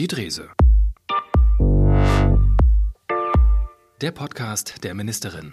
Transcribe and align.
Die 0.00 0.08
Drese. 0.08 0.48
Der 4.00 4.12
Podcast 4.12 4.82
der 4.82 4.94
Ministerin. 4.94 5.52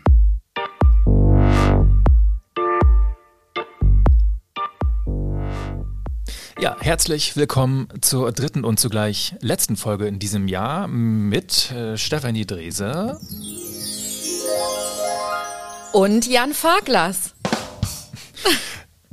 Ja, 6.61 6.77
herzlich 6.79 7.35
willkommen 7.35 7.89
zur 7.99 8.31
dritten 8.31 8.63
und 8.63 8.79
zugleich 8.79 9.35
letzten 9.41 9.75
Folge 9.75 10.07
in 10.07 10.17
diesem 10.17 10.47
Jahr 10.47 10.87
mit 10.87 11.69
äh, 11.73 11.97
Stefanie 11.97 12.45
Drese 12.45 13.19
und 15.91 16.25
Jan 16.25 16.53
Faglas. 16.53 17.33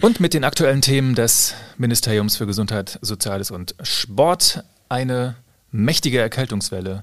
Und 0.00 0.20
mit 0.20 0.32
den 0.32 0.44
aktuellen 0.44 0.80
Themen 0.80 1.16
des 1.16 1.54
Ministeriums 1.76 2.36
für 2.36 2.46
Gesundheit, 2.46 3.00
Soziales 3.02 3.50
und 3.50 3.74
Sport 3.82 4.62
eine 4.94 5.34
mächtige 5.72 6.20
Erkältungswelle 6.20 7.02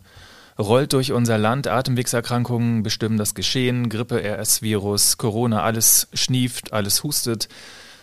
rollt 0.58 0.94
durch 0.94 1.12
unser 1.12 1.38
Land. 1.38 1.68
Atemwegserkrankungen 1.68 2.84
bestimmen 2.84 3.18
das 3.18 3.36
Geschehen. 3.36 3.90
Grippe, 3.90 4.24
RS-Virus, 4.24 5.18
Corona, 5.18 5.62
alles 5.64 6.08
schnieft, 6.14 6.72
alles 6.72 7.04
hustet. 7.04 7.50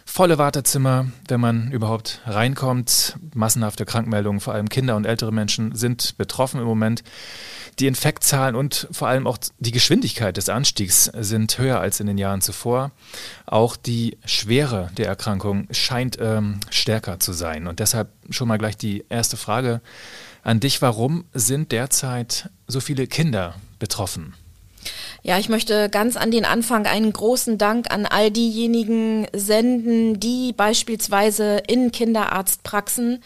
Volle 0.04 0.36
Wartezimmer, 0.36 1.06
wenn 1.28 1.40
man 1.40 1.72
überhaupt 1.72 2.20
reinkommt. 2.26 3.16
Massenhafte 3.34 3.86
Krankmeldungen, 3.86 4.40
vor 4.40 4.52
allem 4.52 4.68
Kinder 4.68 4.94
und 4.94 5.06
ältere 5.06 5.32
Menschen 5.32 5.74
sind 5.74 6.18
betroffen 6.18 6.60
im 6.60 6.66
Moment. 6.66 7.02
Die 7.78 7.86
Infektzahlen 7.86 8.56
und 8.56 8.88
vor 8.90 9.06
allem 9.06 9.26
auch 9.26 9.38
die 9.58 9.70
Geschwindigkeit 9.70 10.36
des 10.36 10.48
Anstiegs 10.48 11.04
sind 11.14 11.58
höher 11.58 11.78
als 11.78 12.00
in 12.00 12.08
den 12.08 12.18
Jahren 12.18 12.40
zuvor. 12.40 12.90
Auch 13.46 13.76
die 13.76 14.18
Schwere 14.24 14.90
der 14.96 15.06
Erkrankung 15.06 15.68
scheint 15.70 16.18
ähm, 16.20 16.58
stärker 16.70 17.20
zu 17.20 17.32
sein. 17.32 17.68
Und 17.68 17.78
deshalb 17.78 18.08
schon 18.30 18.48
mal 18.48 18.58
gleich 18.58 18.76
die 18.76 19.04
erste 19.08 19.36
Frage 19.36 19.80
an 20.42 20.58
dich. 20.58 20.82
Warum 20.82 21.24
sind 21.34 21.70
derzeit 21.70 22.50
so 22.66 22.80
viele 22.80 23.06
Kinder 23.06 23.54
betroffen? 23.78 24.34
Ja, 25.22 25.38
ich 25.38 25.48
möchte 25.48 25.88
ganz 25.88 26.16
an 26.16 26.30
den 26.30 26.44
Anfang 26.44 26.86
einen 26.86 27.12
großen 27.12 27.58
Dank 27.58 27.90
an 27.90 28.06
all 28.06 28.30
diejenigen 28.30 29.26
senden, 29.34 30.20
die 30.20 30.52
beispielsweise 30.52 31.62
in 31.66 31.92
Kinderarztpraxen 31.92 33.22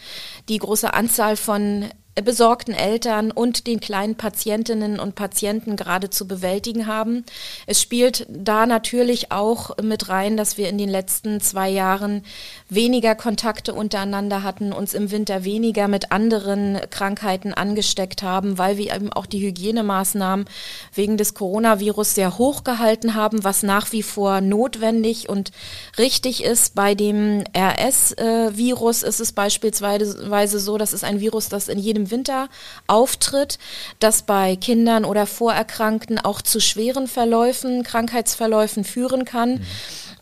die 0.49 0.57
große 0.57 0.93
Anzahl 0.93 1.37
von 1.37 1.85
besorgten 2.21 2.75
Eltern 2.75 3.31
und 3.31 3.65
den 3.65 3.79
kleinen 3.79 4.15
Patientinnen 4.15 4.99
und 4.99 5.15
Patienten 5.15 5.75
gerade 5.75 6.11
zu 6.11 6.27
bewältigen 6.27 6.85
haben. 6.85 7.25
Es 7.65 7.81
spielt 7.81 8.27
da 8.29 8.67
natürlich 8.67 9.31
auch 9.31 9.75
mit 9.81 10.09
rein, 10.09 10.37
dass 10.37 10.57
wir 10.57 10.69
in 10.69 10.77
den 10.77 10.89
letzten 10.89 11.41
zwei 11.41 11.69
Jahren 11.69 12.23
weniger 12.69 13.15
Kontakte 13.15 13.73
untereinander 13.73 14.43
hatten, 14.43 14.73
uns 14.73 14.93
im 14.93 15.09
Winter 15.09 15.43
weniger 15.43 15.87
mit 15.87 16.11
anderen 16.11 16.79
Krankheiten 16.91 17.53
angesteckt 17.53 18.21
haben, 18.21 18.59
weil 18.59 18.77
wir 18.77 18.93
eben 18.93 19.11
auch 19.11 19.25
die 19.25 19.39
Hygienemaßnahmen 19.39 20.45
wegen 20.93 21.17
des 21.17 21.33
Coronavirus 21.33 22.13
sehr 22.13 22.37
hoch 22.37 22.63
gehalten 22.63 23.15
haben, 23.15 23.43
was 23.43 23.63
nach 23.63 23.91
wie 23.91 24.03
vor 24.03 24.39
notwendig 24.41 25.29
und 25.29 25.51
richtig 25.97 26.43
ist. 26.43 26.75
Bei 26.75 26.93
dem 26.93 27.43
RS-Virus 27.57 29.01
ist 29.01 29.19
es 29.19 29.31
beispielsweise 29.31 30.59
so, 30.59 30.77
dass 30.77 30.93
es 30.93 31.03
ein 31.03 31.19
Virus, 31.19 31.49
das 31.49 31.67
in 31.67 31.79
jedem 31.79 32.02
im 32.03 32.11
Winter 32.11 32.49
auftritt, 32.87 33.59
das 33.99 34.23
bei 34.23 34.55
Kindern 34.55 35.05
oder 35.05 35.25
Vorerkrankten 35.25 36.19
auch 36.19 36.41
zu 36.41 36.59
schweren 36.59 37.07
Verläufen, 37.07 37.83
Krankheitsverläufen 37.83 38.83
führen 38.83 39.25
kann. 39.25 39.53
Mhm. 39.53 39.65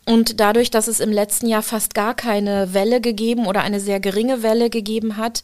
Und 0.04 0.40
dadurch, 0.40 0.70
dass 0.70 0.88
es 0.88 0.98
im 0.98 1.12
letzten 1.12 1.46
Jahr 1.46 1.62
fast 1.62 1.94
gar 1.94 2.14
keine 2.14 2.74
Welle 2.74 3.00
gegeben 3.00 3.46
oder 3.46 3.62
eine 3.62 3.78
sehr 3.78 4.00
geringe 4.00 4.42
Welle 4.42 4.68
gegeben 4.68 5.16
hat, 5.16 5.42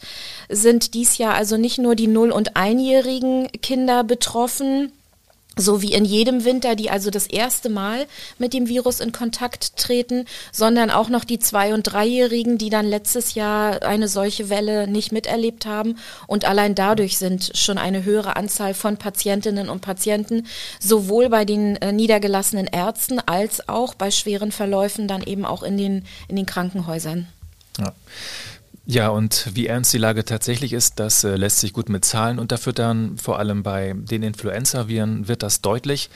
sind 0.48 0.94
dies 0.94 1.18
Jahr 1.18 1.34
also 1.34 1.56
nicht 1.56 1.78
nur 1.78 1.94
die 1.94 2.08
Null- 2.08 2.32
und 2.32 2.56
Einjährigen 2.56 3.48
Kinder 3.62 4.02
betroffen, 4.02 4.92
so 5.58 5.82
wie 5.82 5.92
in 5.92 6.04
jedem 6.04 6.44
Winter, 6.44 6.74
die 6.74 6.90
also 6.90 7.10
das 7.10 7.26
erste 7.26 7.68
Mal 7.68 8.06
mit 8.38 8.54
dem 8.54 8.68
Virus 8.68 9.00
in 9.00 9.12
Kontakt 9.12 9.76
treten, 9.76 10.24
sondern 10.52 10.90
auch 10.90 11.08
noch 11.08 11.24
die 11.24 11.38
Zwei- 11.38 11.74
und 11.74 11.82
Dreijährigen, 11.82 12.56
die 12.58 12.70
dann 12.70 12.86
letztes 12.86 13.34
Jahr 13.34 13.82
eine 13.82 14.08
solche 14.08 14.48
Welle 14.48 14.86
nicht 14.86 15.12
miterlebt 15.12 15.66
haben. 15.66 15.98
Und 16.26 16.44
allein 16.44 16.74
dadurch 16.74 17.18
sind 17.18 17.52
schon 17.54 17.78
eine 17.78 18.04
höhere 18.04 18.36
Anzahl 18.36 18.74
von 18.74 18.96
Patientinnen 18.96 19.68
und 19.68 19.80
Patienten 19.80 20.46
sowohl 20.80 21.28
bei 21.28 21.44
den 21.44 21.76
äh, 21.76 21.92
niedergelassenen 21.92 22.66
Ärzten 22.66 23.20
als 23.20 23.68
auch 23.68 23.94
bei 23.94 24.10
schweren 24.10 24.52
Verläufen 24.52 25.08
dann 25.08 25.22
eben 25.22 25.44
auch 25.44 25.62
in 25.62 25.76
den, 25.76 26.06
in 26.28 26.36
den 26.36 26.46
Krankenhäusern. 26.46 27.26
Ja. 27.78 27.92
Ja, 28.90 29.10
und 29.10 29.50
wie 29.52 29.66
ernst 29.66 29.92
die 29.92 29.98
Lage 29.98 30.24
tatsächlich 30.24 30.72
ist, 30.72 30.98
das 30.98 31.22
äh, 31.22 31.36
lässt 31.36 31.60
sich 31.60 31.74
gut 31.74 31.90
mit 31.90 32.06
Zahlen 32.06 32.38
unterfüttern. 32.38 33.18
Vor 33.18 33.38
allem 33.38 33.62
bei 33.62 33.92
den 33.94 34.22
Influenza-Viren 34.22 35.28
wird 35.28 35.42
das 35.42 35.60
deutlich. 35.60 36.08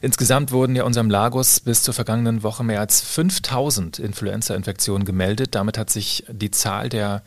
Insgesamt 0.00 0.52
wurden 0.52 0.76
ja 0.76 0.84
unserem 0.84 1.10
Lagos 1.10 1.58
bis 1.58 1.82
zur 1.82 1.92
vergangenen 1.92 2.44
Woche 2.44 2.62
mehr 2.62 2.78
als 2.78 3.00
5000 3.00 3.98
Influenza-Infektionen 3.98 5.04
gemeldet. 5.04 5.56
Damit 5.56 5.76
hat 5.76 5.90
sich 5.90 6.24
die 6.30 6.52
Zahl 6.52 6.88
der 6.88 7.24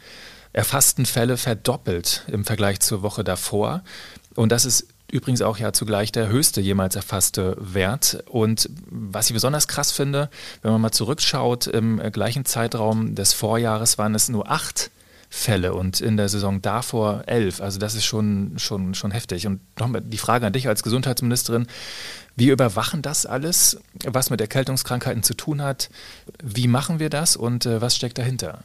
erfassten 0.53 1.05
Fälle 1.05 1.35
verdoppelt 1.35 2.23
im 2.31 2.45
Vergleich 2.45 2.79
zur 2.79 3.01
Woche 3.01 3.25
davor. 3.25 3.83
Und 4.35 4.53
das 4.53 4.63
ist 4.63 4.87
übrigens 5.11 5.41
auch 5.41 5.57
ja 5.57 5.73
zugleich 5.73 6.11
der 6.11 6.27
höchste 6.27 6.61
jemals 6.61 6.95
erfasste 6.95 7.55
Wert. 7.59 8.23
Und 8.27 8.69
was 8.89 9.27
ich 9.27 9.33
besonders 9.33 9.67
krass 9.67 9.91
finde, 9.91 10.29
wenn 10.61 10.71
man 10.71 10.81
mal 10.81 10.91
zurückschaut, 10.91 11.67
im 11.67 11.99
gleichen 12.11 12.45
Zeitraum 12.45 13.15
des 13.15 13.33
Vorjahres 13.33 13.97
waren 13.97 14.15
es 14.15 14.29
nur 14.29 14.49
acht 14.49 14.91
Fälle 15.29 15.73
und 15.73 15.99
in 15.99 16.15
der 16.15 16.29
Saison 16.29 16.61
davor 16.61 17.23
elf. 17.25 17.59
Also 17.59 17.79
das 17.79 17.95
ist 17.95 18.05
schon, 18.05 18.53
schon, 18.57 18.93
schon 18.93 19.09
heftig. 19.09 19.47
Und 19.47 19.61
nochmal 19.79 20.01
die 20.01 20.19
Frage 20.19 20.45
an 20.45 20.53
dich 20.53 20.67
als 20.67 20.83
Gesundheitsministerin. 20.83 21.65
Wir 22.35 22.53
überwachen 22.53 23.01
das 23.01 23.25
alles, 23.25 23.79
was 24.05 24.29
mit 24.29 24.41
Erkältungskrankheiten 24.41 25.23
zu 25.23 25.33
tun 25.33 25.63
hat. 25.63 25.89
Wie 26.43 26.67
machen 26.67 26.99
wir 26.99 27.09
das 27.09 27.35
und 27.35 27.65
äh, 27.65 27.81
was 27.81 27.95
steckt 27.95 28.19
dahinter? 28.19 28.59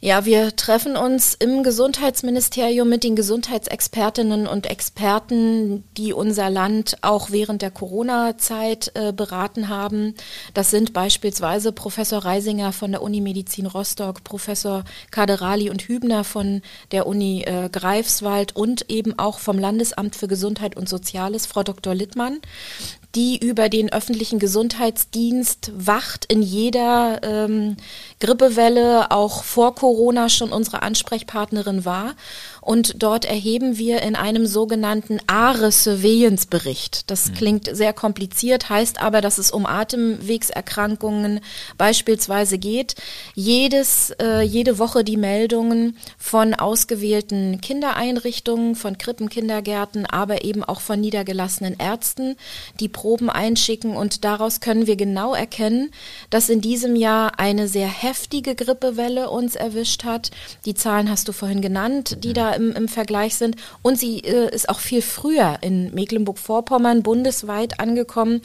Ja, 0.00 0.24
wir 0.24 0.54
treffen 0.54 0.96
uns 0.96 1.34
im 1.34 1.64
Gesundheitsministerium 1.64 2.88
mit 2.88 3.02
den 3.02 3.16
Gesundheitsexpertinnen 3.16 4.46
und 4.46 4.66
Experten, 4.66 5.82
die 5.96 6.12
unser 6.12 6.50
Land 6.50 6.98
auch 7.00 7.32
während 7.32 7.62
der 7.62 7.72
Corona-Zeit 7.72 8.92
äh, 8.94 9.12
beraten 9.12 9.68
haben. 9.68 10.14
Das 10.54 10.70
sind 10.70 10.92
beispielsweise 10.92 11.72
Professor 11.72 12.24
Reisinger 12.24 12.72
von 12.72 12.92
der 12.92 13.02
Uni 13.02 13.20
Medizin 13.20 13.66
Rostock, 13.66 14.22
Professor 14.22 14.84
Kaderali 15.10 15.68
und 15.68 15.82
Hübner 15.82 16.22
von 16.22 16.62
der 16.92 17.08
Uni 17.08 17.42
äh, 17.42 17.68
Greifswald 17.68 18.54
und 18.54 18.88
eben 18.88 19.18
auch 19.18 19.40
vom 19.40 19.58
Landesamt 19.58 20.14
für 20.14 20.28
Gesundheit 20.28 20.76
und 20.76 20.88
Soziales, 20.88 21.46
Frau 21.46 21.64
Dr. 21.64 21.92
Littmann 21.92 22.38
die 23.14 23.38
über 23.38 23.68
den 23.68 23.90
öffentlichen 23.92 24.38
Gesundheitsdienst 24.38 25.72
wacht 25.74 26.26
in 26.26 26.42
jeder 26.42 27.20
ähm, 27.22 27.76
Grippewelle, 28.20 29.10
auch 29.10 29.44
vor 29.44 29.74
Corona 29.74 30.28
schon 30.28 30.52
unsere 30.52 30.82
Ansprechpartnerin 30.82 31.84
war 31.84 32.14
und 32.68 33.02
dort 33.02 33.24
erheben 33.24 33.78
wir 33.78 34.02
in 34.02 34.14
einem 34.14 34.44
sogenannten 34.46 35.20
ARE-Surveillance-Bericht. 35.26 37.10
Das 37.10 37.28
mhm. 37.28 37.34
klingt 37.34 37.74
sehr 37.74 37.94
kompliziert, 37.94 38.68
heißt 38.68 39.00
aber, 39.00 39.22
dass 39.22 39.38
es 39.38 39.50
um 39.50 39.64
Atemwegserkrankungen 39.64 41.40
beispielsweise 41.78 42.58
geht. 42.58 42.94
Jedes, 43.34 44.10
äh, 44.20 44.42
jede 44.42 44.78
Woche 44.78 45.02
die 45.02 45.16
Meldungen 45.16 45.96
von 46.18 46.52
ausgewählten 46.52 47.62
Kindereinrichtungen, 47.62 48.74
von 48.74 48.98
Krippenkindergärten, 48.98 50.04
aber 50.04 50.44
eben 50.44 50.62
auch 50.62 50.82
von 50.82 51.00
niedergelassenen 51.00 51.76
Ärzten, 51.78 52.36
die 52.80 52.88
Proben 53.08 53.30
einschicken 53.30 53.96
und 53.96 54.22
daraus 54.22 54.60
können 54.60 54.86
wir 54.86 54.96
genau 54.96 55.32
erkennen, 55.32 55.92
dass 56.28 56.50
in 56.50 56.60
diesem 56.60 56.94
Jahr 56.94 57.38
eine 57.40 57.66
sehr 57.66 57.88
heftige 57.88 58.54
Grippewelle 58.54 59.30
uns 59.30 59.56
erwischt 59.56 60.04
hat. 60.04 60.30
Die 60.66 60.74
Zahlen 60.74 61.08
hast 61.10 61.26
du 61.26 61.32
vorhin 61.32 61.62
genannt, 61.62 62.18
die 62.22 62.34
da 62.34 62.52
im, 62.52 62.72
im 62.72 62.86
Vergleich 62.86 63.36
sind. 63.36 63.56
Und 63.80 63.98
sie 63.98 64.18
äh, 64.18 64.54
ist 64.54 64.68
auch 64.68 64.80
viel 64.80 65.00
früher 65.00 65.56
in 65.62 65.90
Mecklenburg-Vorpommern 65.94 67.02
bundesweit 67.02 67.80
angekommen. 67.80 68.42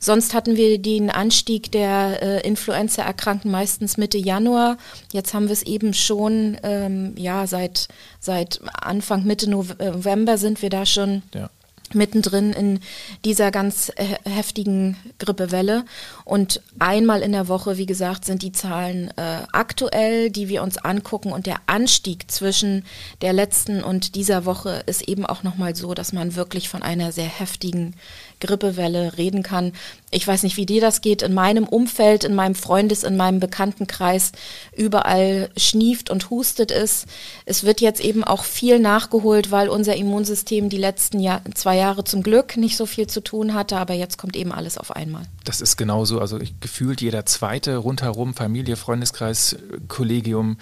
Sonst 0.00 0.32
hatten 0.32 0.56
wir 0.56 0.78
den 0.78 1.10
Anstieg 1.10 1.70
der 1.70 2.22
äh, 2.22 2.48
Influenza-Erkrankten 2.48 3.50
meistens 3.50 3.98
Mitte 3.98 4.16
Januar. 4.16 4.78
Jetzt 5.12 5.34
haben 5.34 5.48
wir 5.48 5.52
es 5.52 5.62
eben 5.62 5.92
schon, 5.92 6.56
ähm, 6.62 7.12
ja, 7.18 7.46
seit, 7.46 7.88
seit 8.18 8.62
Anfang, 8.80 9.24
Mitte 9.24 9.50
November 9.50 10.38
sind 10.38 10.62
wir 10.62 10.70
da 10.70 10.86
schon. 10.86 11.20
Ja 11.34 11.50
mittendrin 11.94 12.52
in 12.52 12.80
dieser 13.24 13.50
ganz 13.50 13.92
heftigen 14.24 14.96
Grippewelle. 15.18 15.84
Und 16.24 16.60
einmal 16.78 17.22
in 17.22 17.32
der 17.32 17.48
Woche, 17.48 17.76
wie 17.76 17.86
gesagt, 17.86 18.24
sind 18.24 18.42
die 18.42 18.52
Zahlen 18.52 19.10
äh, 19.16 19.42
aktuell, 19.52 20.30
die 20.30 20.48
wir 20.48 20.62
uns 20.62 20.78
angucken. 20.78 21.32
Und 21.32 21.46
der 21.46 21.60
Anstieg 21.66 22.30
zwischen 22.30 22.84
der 23.20 23.32
letzten 23.32 23.82
und 23.82 24.14
dieser 24.14 24.44
Woche 24.44 24.82
ist 24.86 25.02
eben 25.08 25.26
auch 25.26 25.42
nochmal 25.42 25.74
so, 25.76 25.94
dass 25.94 26.12
man 26.12 26.34
wirklich 26.34 26.68
von 26.68 26.82
einer 26.82 27.12
sehr 27.12 27.28
heftigen 27.28 27.94
Grippewelle 28.40 29.16
reden 29.16 29.42
kann. 29.42 29.72
ich 30.10 30.26
weiß 30.26 30.42
nicht, 30.42 30.56
wie 30.56 30.66
dir 30.66 30.80
das 30.80 31.00
geht, 31.00 31.22
in 31.22 31.34
meinem 31.34 31.64
Umfeld, 31.64 32.24
in 32.24 32.34
meinem 32.34 32.54
Freundes-, 32.54 33.04
in 33.04 33.16
meinem 33.16 33.40
Bekanntenkreis 33.40 34.32
überall 34.74 35.50
schnieft 35.56 36.10
und 36.10 36.30
hustet 36.30 36.70
es. 36.70 37.06
Es 37.44 37.64
wird 37.64 37.80
jetzt 37.80 38.00
eben 38.00 38.24
auch 38.24 38.44
viel 38.44 38.78
nachgeholt, 38.78 39.50
weil 39.50 39.68
unser 39.68 39.96
Immunsystem 39.96 40.68
die 40.68 40.78
letzten 40.78 41.20
Jahr, 41.20 41.42
zwei 41.54 41.76
Jahre 41.76 42.04
zum 42.04 42.22
Glück 42.22 42.56
nicht 42.56 42.76
so 42.76 42.86
viel 42.86 43.06
zu 43.06 43.22
tun 43.22 43.54
hatte, 43.54 43.76
aber 43.76 43.94
jetzt 43.94 44.18
kommt 44.18 44.36
eben 44.36 44.52
alles 44.52 44.78
auf 44.78 44.94
einmal. 44.94 45.22
Das 45.44 45.60
ist 45.60 45.76
genauso, 45.76 46.20
also 46.20 46.40
ich, 46.40 46.60
gefühlt 46.60 47.00
jeder 47.00 47.26
zweite 47.26 47.76
rundherum, 47.76 48.34
Familie, 48.34 48.76
Freundeskreis, 48.76 49.56
Kollegium, 49.88 50.58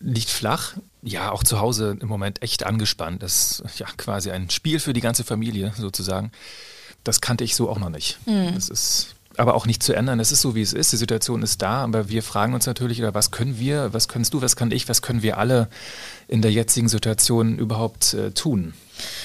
liegt 0.00 0.30
flach. 0.30 0.74
Ja, 1.02 1.32
auch 1.32 1.42
zu 1.42 1.60
Hause 1.60 1.96
im 2.00 2.08
Moment 2.08 2.42
echt 2.42 2.64
angespannt. 2.64 3.22
Das 3.22 3.60
ist 3.60 3.78
ja 3.78 3.86
quasi 3.96 4.30
ein 4.30 4.50
Spiel 4.50 4.80
für 4.80 4.92
die 4.92 5.00
ganze 5.00 5.24
Familie 5.24 5.72
sozusagen. 5.76 6.30
Das 7.04 7.20
kannte 7.20 7.44
ich 7.44 7.54
so 7.54 7.68
auch 7.68 7.78
noch 7.78 7.90
nicht. 7.90 8.18
Mhm. 8.26 8.54
Das 8.54 8.68
ist 8.68 9.14
aber 9.36 9.54
auch 9.54 9.66
nicht 9.66 9.82
zu 9.82 9.94
ändern. 9.94 10.20
Es 10.20 10.32
ist 10.32 10.40
so, 10.40 10.54
wie 10.54 10.62
es 10.62 10.72
ist. 10.72 10.92
Die 10.92 10.96
Situation 10.96 11.42
ist 11.42 11.62
da, 11.62 11.82
aber 11.82 12.08
wir 12.08 12.22
fragen 12.22 12.54
uns 12.54 12.66
natürlich, 12.66 13.00
oder 13.00 13.14
was 13.14 13.30
können 13.30 13.58
wir, 13.58 13.92
was 13.92 14.08
kannst 14.08 14.34
du, 14.34 14.42
was 14.42 14.56
kann 14.56 14.70
ich, 14.70 14.88
was 14.88 15.02
können 15.02 15.22
wir 15.22 15.38
alle 15.38 15.68
in 16.28 16.42
der 16.42 16.52
jetzigen 16.52 16.88
Situation 16.88 17.58
überhaupt 17.58 18.14
äh, 18.14 18.30
tun? 18.30 18.74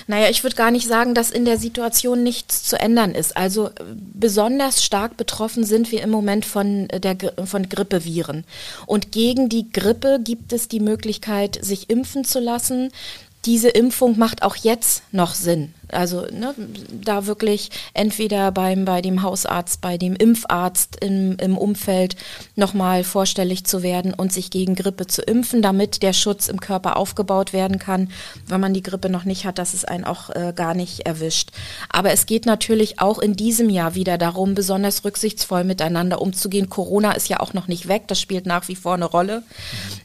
Naja, 0.08 0.30
ich 0.30 0.44
würde 0.44 0.56
gar 0.56 0.72
nicht 0.72 0.88
sagen, 0.88 1.14
dass 1.14 1.30
in 1.30 1.46
der 1.46 1.60
Situation 1.60 2.24
nichts 2.24 2.64
zu 2.64 2.80
ändern 2.80 3.14
ist. 3.14 3.38
Also 3.38 3.68
äh, 3.68 3.72
besonders 3.96 4.84
stark 4.84 5.16
betroffen 5.16 5.64
sind 5.64 5.92
wir 5.92 6.02
im 6.02 6.10
Moment 6.10 6.46
von, 6.46 6.90
äh, 6.90 7.00
der, 7.00 7.18
von 7.46 7.70
Grippeviren. 7.70 8.46
Und 8.88 9.12
gegen 9.12 9.48
die 9.50 9.72
Grippe 9.72 10.20
gibt 10.24 10.54
es 10.54 10.68
die 10.68 10.80
Möglichkeit, 10.80 11.60
sich 11.62 11.90
impfen 11.90 12.26
zu 12.26 12.40
lassen. 12.40 12.92
Diese 13.46 13.70
Impfung 13.70 14.18
macht 14.18 14.42
auch 14.44 14.56
jetzt 14.56 15.04
noch 15.12 15.34
Sinn. 15.34 15.74
Also 15.92 16.26
ne, 16.32 16.54
da 16.92 17.26
wirklich 17.26 17.70
entweder 17.94 18.52
beim, 18.52 18.86
bei 18.86 19.02
dem 19.02 19.24
Hausarzt, 19.24 19.82
bei 19.82 19.98
dem 19.98 20.16
Impfarzt 20.16 20.98
im, 21.02 21.38
im 21.38 21.58
Umfeld 21.58 22.16
nochmal 22.56 23.04
vorstellig 23.04 23.66
zu 23.66 23.84
werden 23.84 24.14
und 24.14 24.32
sich 24.32 24.52
gegen 24.52 24.76
Grippe 24.76 25.08
zu 25.08 25.22
impfen, 25.22 25.62
damit 25.62 26.04
der 26.04 26.14
Schutz 26.14 26.48
im 26.48 26.60
Körper 26.60 26.98
aufgebaut 26.98 27.54
werden 27.54 27.80
kann, 27.80 28.10
wenn 28.48 28.62
man 28.62 28.74
die 28.74 28.84
Grippe 28.84 29.10
noch 29.10 29.26
nicht 29.26 29.46
hat, 29.46 29.58
dass 29.58 29.74
es 29.74 29.86
einen 29.86 30.04
auch 30.04 30.30
äh, 30.30 30.54
gar 30.56 30.74
nicht 30.74 31.02
erwischt. 31.02 31.52
Aber 31.90 32.12
es 32.12 32.26
geht 32.26 32.46
natürlich 32.46 33.00
auch 33.00 33.20
in 33.20 33.36
diesem 33.36 33.70
Jahr 33.70 33.96
wieder 33.96 34.18
darum, 34.18 34.54
besonders 34.54 35.04
rücksichtsvoll 35.04 35.64
miteinander 35.64 36.22
umzugehen. 36.22 36.70
Corona 36.70 37.14
ist 37.14 37.30
ja 37.30 37.40
auch 37.40 37.54
noch 37.54 37.68
nicht 37.68 37.88
weg, 37.88 38.04
das 38.08 38.22
spielt 38.22 38.46
nach 38.46 38.68
wie 38.68 38.76
vor 38.76 38.94
eine 38.94 39.06
Rolle. 39.06 39.44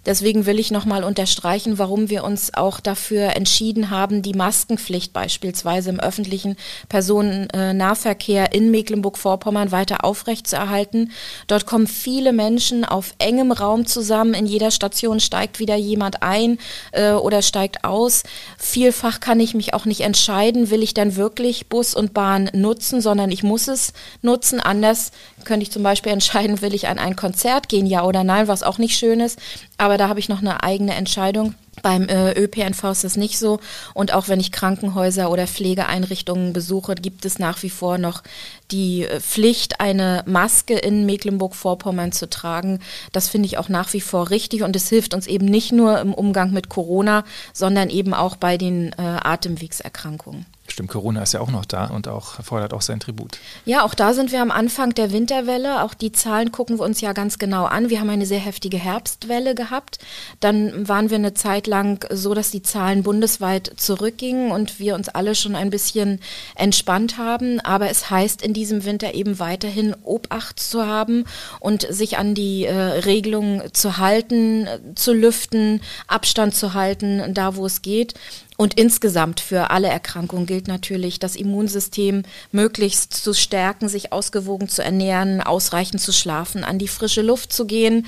Deswegen 0.07 0.47
will 0.47 0.59
ich 0.59 0.71
nochmal 0.71 1.05
unterstreichen, 1.05 1.79
warum 1.79 2.09
wir 2.09 2.25
uns 2.25 2.55
auch 2.55 2.81
dafür 2.81 3.37
entschieden 3.37 3.91
haben, 3.91 4.23
die 4.23 4.35
Maskenpflicht 4.35 5.13
beispielsweise 5.13 5.74
beispielsweise 5.75 5.91
im 5.91 6.01
öffentlichen 6.01 6.57
Personennahverkehr 6.89 8.53
in 8.53 8.71
Mecklenburg-Vorpommern 8.71 9.73
weiter 9.73 10.05
aufrechtzuerhalten. 10.05 11.11
Dort 11.47 11.67
kommen 11.67 11.87
viele 11.87 12.33
Menschen 12.33 12.85
auf 12.85 13.15
engem 13.19 13.53
Raum 13.53 13.87
zusammen. 13.87 14.35
In 14.35 14.47
jeder 14.47 14.71
Station 14.71 15.21
steigt 15.21 15.59
wieder 15.59 15.77
jemand 15.77 16.23
ein 16.23 16.59
äh, 16.93 17.13
oder 17.13 17.43
steigt 17.43 17.85
aus. 17.85 18.23
Vielfach 18.59 19.21
kann 19.21 19.41
ich 19.41 19.55
mich 19.55 19.75
auch 19.75 19.85
nicht 19.85 20.01
entscheiden, 20.03 20.71
will 20.71 20.83
ich 20.83 20.95
dann 20.95 21.17
wirklich 21.17 21.69
Bus 21.69 21.95
und 21.95 22.15
Bahn 22.15 22.51
nutzen, 22.53 23.01
sondern 23.01 23.31
ich 23.31 23.43
muss 23.43 23.69
es 23.69 23.93
nutzen. 24.23 24.61
Anders 24.61 25.11
könnte 25.45 25.65
ich 25.65 25.73
zum 25.73 25.83
Beispiel 25.83 26.13
entscheiden, 26.13 26.61
will 26.63 26.75
ich 26.75 26.89
an 26.89 26.99
ein 26.99 27.17
Konzert 27.17 27.69
gehen, 27.69 27.87
ja 27.87 28.05
oder 28.05 28.25
nein, 28.25 28.49
was 28.49 28.63
auch 28.63 28.79
nicht 28.79 28.97
schön 28.97 29.21
ist. 29.21 29.39
Aber 29.77 29.99
da 29.99 30.09
habe 30.09 30.21
ich 30.21 30.29
noch 30.29 30.41
eine 30.41 30.63
eigene 30.63 30.95
Entscheidung. 30.95 31.55
Beim 31.83 32.09
äh, 32.09 32.33
ÖPNV 32.33 32.85
ist 32.85 33.05
das 33.05 33.17
nicht 33.17 33.39
so. 33.39 33.61
Und 33.95 34.13
auch 34.13 34.29
wenn 34.29 34.41
ich 34.41 34.53
Krankenhäuser 34.53 35.31
oder 35.31 35.47
Pflegeeinrichtungen 35.47 36.53
besuche, 36.53 36.95
gibt 36.95 37.25
es 37.25 37.39
nach 37.39 37.63
wie 37.63 37.71
vor 37.71 37.99
noch 37.99 38.23
die 38.71 39.05
äh, 39.05 39.21
Pflicht, 39.21 39.81
eine 39.81 40.23
Maske 40.27 40.75
in 40.75 41.07
Mecklenburg-Vorpommern 41.07 42.13
zu 42.13 42.29
tragen. 42.29 42.81
Das 43.13 43.29
finde 43.29 43.47
ich 43.47 43.59
auch 43.59 43.69
nach 43.69 43.93
wie 43.93 44.01
vor 44.01 44.31
richtig 44.31 44.63
und 44.63 44.77
es 44.77 44.89
hilft 44.89 45.15
uns 45.15 45.27
eben 45.27 45.47
nicht 45.47 45.73
nur 45.73 46.01
im 46.01 46.15
Umgang 46.15 46.53
mit 46.53 46.69
Corona, 46.69 47.25
sondern 47.53 47.91
eben 47.91 48.15
auch 48.15 48.37
bei 48.37 48.57
den 48.57 48.93
äh, 48.93 49.03
Atemwegserkrankungen. 49.03 50.47
Stimmt, 50.75 50.91
Corona 50.91 51.23
ist 51.23 51.33
ja 51.33 51.41
auch 51.41 51.53
noch 51.53 51.67
da 51.67 51.85
und 51.85 52.09
auch 52.09 52.43
fordert 52.43 52.75
auch 52.75 52.83
sein 52.83 52.99
Tribut. 52.99 53.39
Ja, 53.65 53.85
auch 53.85 53.95
da 53.95 54.13
sind 54.13 54.33
wir 54.33 54.43
am 54.43 54.51
Anfang 54.51 54.93
der 54.93 55.13
Winterwelle. 55.13 55.85
Auch 55.85 55.95
die 55.95 56.11
Zahlen 56.11 56.51
gucken 56.51 56.81
wir 56.81 56.85
uns 56.85 57.01
ja 57.01 57.13
ganz 57.13 57.39
genau 57.39 57.67
an. 57.67 57.91
Wir 57.91 58.01
haben 58.01 58.11
eine 58.11 58.27
sehr 58.27 58.41
heftige 58.41 58.77
Herbstwelle 58.77 59.55
gehabt. 59.55 60.01
Dann 60.41 60.89
waren 60.89 61.11
wir 61.11 61.17
eine 61.19 61.33
Zeit 61.33 61.69
lang 61.69 62.05
so, 62.11 62.35
dass 62.35 62.51
die 62.51 62.63
Zahlen 62.63 63.05
bundesweit 63.05 63.71
zurückgingen 63.77 64.51
und 64.51 64.81
wir 64.81 64.97
uns 64.97 65.09
alle 65.09 65.37
schon 65.37 65.55
ein 65.55 65.71
bisschen 65.71 66.19
entspannt 66.57 67.19
haben. 67.19 67.61
Aber 67.61 67.89
es 67.89 68.11
heißt 68.11 68.43
in 68.43 68.53
diesem 68.53 68.85
Winter 68.85 69.15
eben 69.15 69.39
weiterhin 69.39 69.95
Obacht 70.03 70.59
zu 70.59 70.85
haben 70.85 71.25
und 71.61 71.87
sich 71.89 72.19
an 72.19 72.35
die 72.35 72.65
äh, 72.65 72.75
Regelungen 72.75 73.73
zu 73.73 73.99
halten, 73.99 74.67
zu 74.97 75.13
lüften, 75.13 75.83
Abstand 76.09 76.53
zu 76.57 76.75
halten, 76.75 77.33
da 77.33 77.55
wo 77.55 77.65
es 77.65 77.81
geht. 77.81 78.15
Und 78.57 78.75
insgesamt 78.75 79.41
für 79.41 79.71
alle 79.71 79.89
Erkrankungen 79.89 80.47
gilt 80.47 80.69
natürlich, 80.69 81.19
das 81.19 81.35
Immunsystem 81.35 82.23
möglichst 82.53 83.13
zu 83.13 83.35
stärken, 83.35 83.89
sich 83.89 84.13
ausgewogen 84.13 84.69
zu 84.69 84.83
ernähren, 84.83 85.41
ausreichend 85.41 86.01
zu 86.01 86.13
schlafen, 86.13 86.63
an 86.63 86.79
die 86.79 86.87
frische 86.87 87.23
Luft 87.23 87.53
zu 87.53 87.67
gehen, 87.67 88.07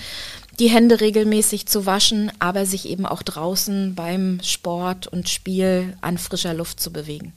die 0.61 0.69
Hände 0.69 1.01
regelmäßig 1.01 1.67
zu 1.67 1.85
waschen, 1.85 2.31
aber 2.39 2.65
sich 2.65 2.89
eben 2.89 3.07
auch 3.07 3.23
draußen 3.23 3.95
beim 3.95 4.41
Sport 4.43 5.09
und 5.09 5.29
Spiel 5.29 5.97
an 6.01 6.17
frischer 6.17 6.55
Luft 6.55 6.81
zu 6.81 6.93
bewegen. 6.93 7.33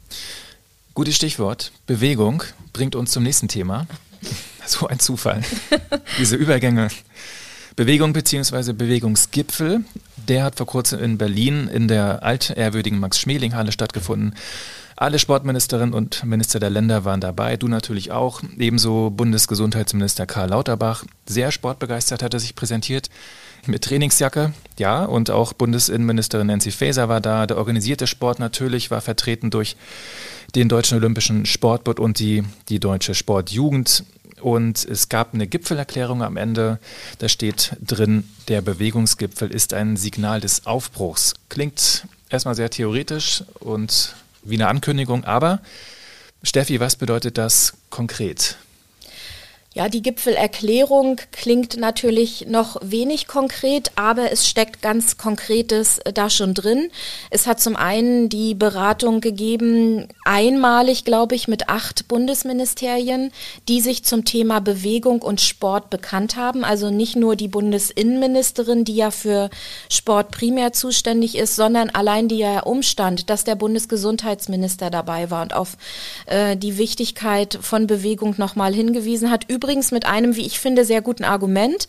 Gutes 0.93 1.15
Stichwort. 1.15 1.71
Bewegung 1.87 2.43
bringt 2.73 2.95
uns 2.95 3.11
zum 3.11 3.23
nächsten 3.23 3.47
Thema. 3.47 3.87
So 4.65 4.85
ein 4.85 4.99
Zufall. 4.99 5.41
Diese 6.19 6.35
Übergänge. 6.35 6.89
Bewegung 7.79 8.11
bzw. 8.11 8.73
Bewegungsgipfel, 8.73 9.85
der 10.27 10.43
hat 10.43 10.57
vor 10.57 10.65
kurzem 10.65 10.99
in 10.99 11.17
Berlin 11.17 11.69
in 11.69 11.87
der 11.87 12.23
altehrwürdigen 12.23 12.99
Max-Schmeling-Halle 12.99 13.71
stattgefunden. 13.71 14.35
Alle 14.97 15.17
Sportministerinnen 15.17 15.93
und 15.93 16.25
Minister 16.25 16.59
der 16.59 16.71
Länder 16.71 17.05
waren 17.05 17.21
dabei, 17.21 17.55
du 17.55 17.69
natürlich 17.69 18.11
auch. 18.11 18.41
Ebenso 18.57 19.11
Bundesgesundheitsminister 19.11 20.25
Karl 20.25 20.49
Lauterbach. 20.49 21.05
Sehr 21.25 21.53
sportbegeistert 21.53 22.21
hat 22.21 22.33
er 22.33 22.41
sich 22.41 22.53
präsentiert 22.53 23.09
mit 23.65 23.85
Trainingsjacke, 23.85 24.51
ja, 24.77 25.05
und 25.05 25.29
auch 25.29 25.53
Bundesinnenministerin 25.53 26.47
Nancy 26.47 26.71
Faeser 26.71 27.07
war 27.07 27.21
da. 27.21 27.47
Der 27.47 27.57
organisierte 27.57 28.07
Sport 28.07 28.39
natürlich 28.39 28.91
war 28.91 28.99
vertreten 28.99 29.51
durch 29.51 29.77
den 30.53 30.67
Deutschen 30.67 30.97
Olympischen 30.97 31.45
Sportbund 31.45 32.01
und 32.01 32.19
die, 32.19 32.43
die 32.67 32.81
Deutsche 32.81 33.15
Sportjugend. 33.15 34.03
Und 34.41 34.85
es 34.85 35.09
gab 35.09 35.33
eine 35.33 35.47
Gipfelerklärung 35.47 36.23
am 36.23 36.37
Ende. 36.37 36.79
Da 37.19 37.29
steht 37.29 37.75
drin, 37.81 38.29
der 38.47 38.61
Bewegungsgipfel 38.61 39.51
ist 39.51 39.73
ein 39.73 39.97
Signal 39.97 40.41
des 40.41 40.65
Aufbruchs. 40.65 41.33
Klingt 41.49 42.05
erstmal 42.29 42.55
sehr 42.55 42.69
theoretisch 42.69 43.43
und 43.59 44.15
wie 44.43 44.55
eine 44.55 44.67
Ankündigung, 44.67 45.25
aber 45.25 45.61
Steffi, 46.43 46.79
was 46.79 46.95
bedeutet 46.95 47.37
das 47.37 47.73
konkret? 47.89 48.57
Ja, 49.79 49.87
die 49.87 50.01
Gipfelerklärung 50.01 51.21
klingt 51.31 51.77
natürlich 51.77 52.47
noch 52.49 52.75
wenig 52.81 53.27
konkret, 53.27 53.93
aber 53.95 54.29
es 54.29 54.45
steckt 54.45 54.81
ganz 54.81 55.15
Konkretes 55.15 55.99
äh, 55.99 56.11
da 56.11 56.29
schon 56.29 56.53
drin. 56.53 56.89
Es 57.29 57.47
hat 57.47 57.61
zum 57.61 57.77
einen 57.77 58.27
die 58.27 58.55
Beratung 58.55 59.21
gegeben, 59.21 60.09
einmalig, 60.25 61.05
glaube 61.05 61.35
ich, 61.35 61.47
mit 61.47 61.69
acht 61.69 62.09
Bundesministerien, 62.09 63.31
die 63.69 63.79
sich 63.79 64.03
zum 64.03 64.25
Thema 64.25 64.59
Bewegung 64.59 65.21
und 65.21 65.39
Sport 65.39 65.89
bekannt 65.89 66.35
haben. 66.35 66.65
Also 66.65 66.89
nicht 66.89 67.15
nur 67.15 67.37
die 67.37 67.47
Bundesinnenministerin, 67.47 68.83
die 68.83 68.97
ja 68.97 69.11
für 69.11 69.49
Sport 69.89 70.31
primär 70.31 70.73
zuständig 70.73 71.37
ist, 71.37 71.55
sondern 71.55 71.89
allein 71.89 72.27
der 72.27 72.67
Umstand, 72.67 73.29
dass 73.29 73.45
der 73.45 73.55
Bundesgesundheitsminister 73.55 74.89
dabei 74.89 75.31
war 75.31 75.41
und 75.41 75.53
auf 75.53 75.77
äh, 76.25 76.57
die 76.57 76.77
Wichtigkeit 76.77 77.57
von 77.61 77.87
Bewegung 77.87 78.35
nochmal 78.37 78.73
hingewiesen 78.73 79.31
hat 79.31 79.45
übrigens 79.47 79.68
mit 79.91 80.05
einem, 80.05 80.35
wie 80.35 80.45
ich 80.45 80.59
finde, 80.59 80.85
sehr 80.85 81.01
guten 81.01 81.23
Argument. 81.23 81.87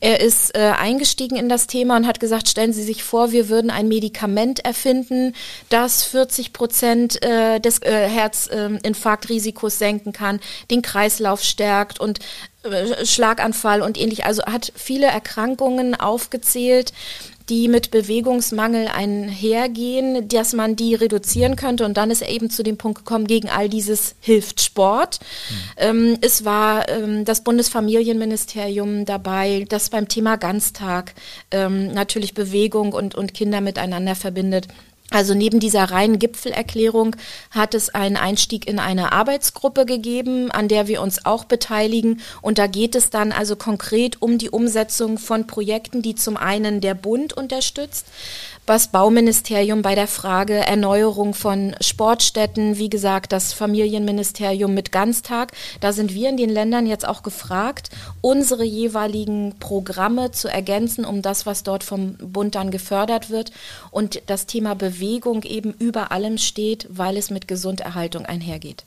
Er 0.00 0.20
ist 0.20 0.56
äh, 0.56 0.72
eingestiegen 0.78 1.36
in 1.36 1.48
das 1.48 1.66
Thema 1.66 1.96
und 1.96 2.06
hat 2.06 2.20
gesagt, 2.20 2.48
stellen 2.48 2.72
Sie 2.72 2.82
sich 2.82 3.02
vor, 3.02 3.32
wir 3.32 3.48
würden 3.48 3.70
ein 3.70 3.88
Medikament 3.88 4.64
erfinden, 4.64 5.34
das 5.68 6.02
40 6.04 6.52
Prozent 6.52 7.22
äh, 7.22 7.60
des 7.60 7.80
äh, 7.82 8.08
Herzinfarktrisikos 8.08 9.78
senken 9.78 10.12
kann, 10.12 10.40
den 10.70 10.82
Kreislauf 10.82 11.42
stärkt 11.42 12.00
und 12.00 12.18
äh, 12.62 13.06
Schlaganfall 13.06 13.82
und 13.82 13.98
ähnlich. 13.98 14.24
Also 14.26 14.44
hat 14.44 14.72
viele 14.74 15.06
Erkrankungen 15.06 15.94
aufgezählt, 15.94 16.92
die 17.50 17.68
mit 17.68 17.90
Bewegungsmangel 17.90 18.88
einhergehen, 18.88 20.28
dass 20.28 20.52
man 20.52 20.76
die 20.76 20.94
reduzieren 20.94 21.56
könnte. 21.56 21.84
Und 21.84 21.96
dann 21.96 22.10
ist 22.10 22.22
er 22.22 22.30
eben 22.30 22.48
zu 22.48 22.62
dem 22.62 22.76
Punkt 22.76 22.98
gekommen, 22.98 23.26
gegen 23.26 23.50
all 23.50 23.68
dieses 23.68 24.14
hilft 24.20 24.62
Sport. 24.62 25.18
Mhm. 25.20 25.56
Ähm, 25.76 26.18
es 26.20 26.44
war 26.44 26.88
ähm, 26.88 27.24
das 27.24 27.42
Bundesfamilienministerium 27.42 29.04
dabei, 29.04 29.66
das 29.68 29.90
beim 29.90 30.08
Thema 30.08 30.36
Ganztag 30.36 31.14
ähm, 31.50 31.92
natürlich 31.92 32.34
Bewegung 32.34 32.92
und, 32.92 33.16
und 33.16 33.34
Kinder 33.34 33.60
miteinander 33.60 34.14
verbindet. 34.14 34.68
Also 35.10 35.34
neben 35.34 35.58
dieser 35.58 35.84
reinen 35.84 36.20
Gipfelerklärung 36.20 37.16
hat 37.50 37.74
es 37.74 37.88
einen 37.88 38.16
Einstieg 38.16 38.68
in 38.68 38.78
eine 38.78 39.12
Arbeitsgruppe 39.12 39.84
gegeben, 39.84 40.52
an 40.52 40.68
der 40.68 40.86
wir 40.86 41.02
uns 41.02 41.26
auch 41.26 41.44
beteiligen. 41.44 42.20
Und 42.40 42.58
da 42.58 42.68
geht 42.68 42.94
es 42.94 43.10
dann 43.10 43.32
also 43.32 43.56
konkret 43.56 44.22
um 44.22 44.38
die 44.38 44.50
Umsetzung 44.50 45.18
von 45.18 45.48
Projekten, 45.48 46.00
die 46.00 46.14
zum 46.14 46.36
einen 46.36 46.80
der 46.80 46.94
Bund 46.94 47.32
unterstützt, 47.32 48.06
was 48.70 48.86
Bauministerium 48.86 49.82
bei 49.82 49.96
der 49.96 50.06
Frage 50.06 50.54
Erneuerung 50.54 51.34
von 51.34 51.74
Sportstätten, 51.80 52.78
wie 52.78 52.88
gesagt, 52.88 53.32
das 53.32 53.52
Familienministerium 53.52 54.74
mit 54.74 54.92
Ganztag. 54.92 55.50
Da 55.80 55.92
sind 55.92 56.14
wir 56.14 56.28
in 56.28 56.36
den 56.36 56.50
Ländern 56.50 56.86
jetzt 56.86 57.04
auch 57.04 57.24
gefragt, 57.24 57.90
unsere 58.20 58.62
jeweiligen 58.62 59.58
Programme 59.58 60.30
zu 60.30 60.46
ergänzen, 60.46 61.04
um 61.04 61.20
das, 61.20 61.46
was 61.46 61.64
dort 61.64 61.82
vom 61.82 62.14
Bund 62.18 62.54
dann 62.54 62.70
gefördert 62.70 63.28
wird. 63.28 63.50
Und 63.90 64.22
das 64.26 64.46
Thema 64.46 64.76
Bewegung 64.76 65.42
eben 65.42 65.72
über 65.72 66.12
allem 66.12 66.38
steht, 66.38 66.86
weil 66.90 67.16
es 67.16 67.30
mit 67.30 67.48
Gesunderhaltung 67.48 68.24
einhergeht. 68.24 68.84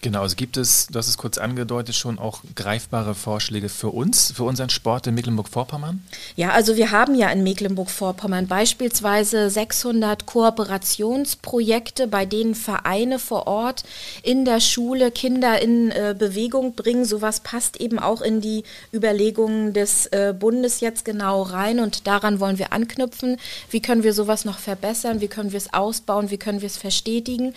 Genau, 0.00 0.22
also 0.22 0.36
gibt 0.36 0.56
es, 0.56 0.86
du 0.86 0.96
hast 0.96 1.08
es 1.08 1.18
kurz 1.18 1.38
angedeutet, 1.38 1.96
schon 1.96 2.20
auch 2.20 2.42
greifbare 2.54 3.16
Vorschläge 3.16 3.68
für 3.68 3.88
uns, 3.88 4.30
für 4.30 4.44
unseren 4.44 4.70
Sport 4.70 5.08
in 5.08 5.14
Mecklenburg-Vorpommern? 5.14 6.04
Ja, 6.36 6.50
also 6.50 6.76
wir 6.76 6.92
haben 6.92 7.16
ja 7.16 7.28
in 7.30 7.42
Mecklenburg-Vorpommern 7.42 8.46
beispielsweise 8.46 9.50
600 9.50 10.24
Kooperationsprojekte, 10.24 12.06
bei 12.06 12.26
denen 12.26 12.54
Vereine 12.54 13.18
vor 13.18 13.48
Ort 13.48 13.82
in 14.22 14.44
der 14.44 14.60
Schule 14.60 15.10
Kinder 15.10 15.60
in 15.60 15.90
äh, 15.90 16.14
Bewegung 16.16 16.76
bringen. 16.76 17.04
Sowas 17.04 17.40
passt 17.40 17.80
eben 17.80 17.98
auch 17.98 18.22
in 18.22 18.40
die 18.40 18.62
Überlegungen 18.94 19.72
des 19.72 20.06
äh, 20.06 20.32
Bundes 20.38 20.78
jetzt 20.78 21.04
genau 21.04 21.42
rein 21.42 21.80
und 21.80 22.06
daran 22.06 22.38
wollen 22.38 22.58
wir 22.58 22.72
anknüpfen. 22.72 23.36
Wie 23.70 23.82
können 23.82 24.04
wir 24.04 24.12
sowas 24.12 24.44
noch 24.44 24.60
verbessern? 24.60 25.20
Wie 25.20 25.28
können 25.28 25.50
wir 25.50 25.58
es 25.58 25.74
ausbauen? 25.74 26.30
Wie 26.30 26.38
können 26.38 26.60
wir 26.60 26.68
es 26.68 26.76
verstetigen? 26.76 27.52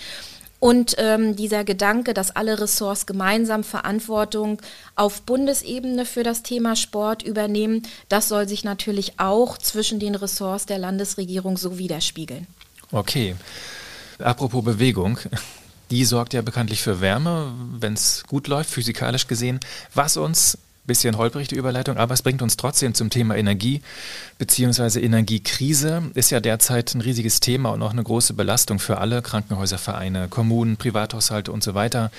Und 0.61 0.93
ähm, 0.99 1.35
dieser 1.35 1.63
Gedanke, 1.63 2.13
dass 2.13 2.35
alle 2.35 2.61
Ressorts 2.61 3.07
gemeinsam 3.07 3.63
Verantwortung 3.63 4.61
auf 4.95 5.23
Bundesebene 5.23 6.05
für 6.05 6.21
das 6.21 6.43
Thema 6.43 6.75
Sport 6.75 7.23
übernehmen, 7.23 7.81
das 8.09 8.27
soll 8.27 8.47
sich 8.47 8.63
natürlich 8.63 9.19
auch 9.19 9.57
zwischen 9.57 9.99
den 9.99 10.13
Ressorts 10.13 10.67
der 10.67 10.77
Landesregierung 10.77 11.57
so 11.57 11.79
widerspiegeln. 11.79 12.45
Okay. 12.91 13.35
Apropos 14.19 14.63
Bewegung. 14.63 15.17
Die 15.89 16.05
sorgt 16.05 16.35
ja 16.35 16.43
bekanntlich 16.43 16.83
für 16.83 17.01
Wärme, 17.01 17.55
wenn 17.79 17.93
es 17.93 18.23
gut 18.27 18.47
läuft, 18.47 18.69
physikalisch 18.69 19.25
gesehen. 19.25 19.59
Was 19.95 20.15
uns 20.15 20.59
bisschen 20.85 21.17
holprig 21.17 21.47
die 21.47 21.55
Überleitung, 21.55 21.97
aber 21.97 22.13
es 22.13 22.21
bringt 22.21 22.41
uns 22.41 22.57
trotzdem 22.57 22.93
zum 22.93 23.09
Thema 23.09 23.35
Energie 23.35 23.81
bzw. 24.39 24.99
Energiekrise. 24.99 26.03
Ist 26.13 26.31
ja 26.31 26.39
derzeit 26.39 26.93
ein 26.95 27.01
riesiges 27.01 27.39
Thema 27.39 27.69
und 27.69 27.81
auch 27.81 27.91
eine 27.91 28.03
große 28.03 28.33
Belastung 28.33 28.79
für 28.79 28.97
alle 28.97 29.21
Krankenhäuser, 29.21 29.77
Vereine, 29.77 30.27
Kommunen, 30.27 30.77
Privathaushalte 30.77 31.51
und 31.51 31.63
so 31.63 31.73
weiter. 31.73 32.11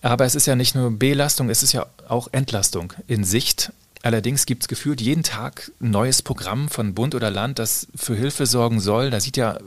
Aber 0.00 0.24
es 0.24 0.34
ist 0.34 0.46
ja 0.46 0.56
nicht 0.56 0.74
nur 0.74 0.90
Belastung, 0.90 1.48
es 1.48 1.62
ist 1.62 1.72
ja 1.72 1.86
auch 2.08 2.28
Entlastung 2.32 2.92
in 3.06 3.24
Sicht. 3.24 3.72
Allerdings 4.02 4.46
gibt 4.46 4.64
es 4.64 4.68
gefühlt 4.68 5.00
jeden 5.00 5.22
Tag 5.22 5.70
ein 5.80 5.90
neues 5.90 6.22
Programm 6.22 6.68
von 6.68 6.94
Bund 6.94 7.14
oder 7.14 7.30
Land, 7.30 7.60
das 7.60 7.86
für 7.94 8.16
Hilfe 8.16 8.46
sorgen 8.46 8.80
soll. 8.80 9.10
Da 9.10 9.20
sieht 9.20 9.36
ja 9.36 9.58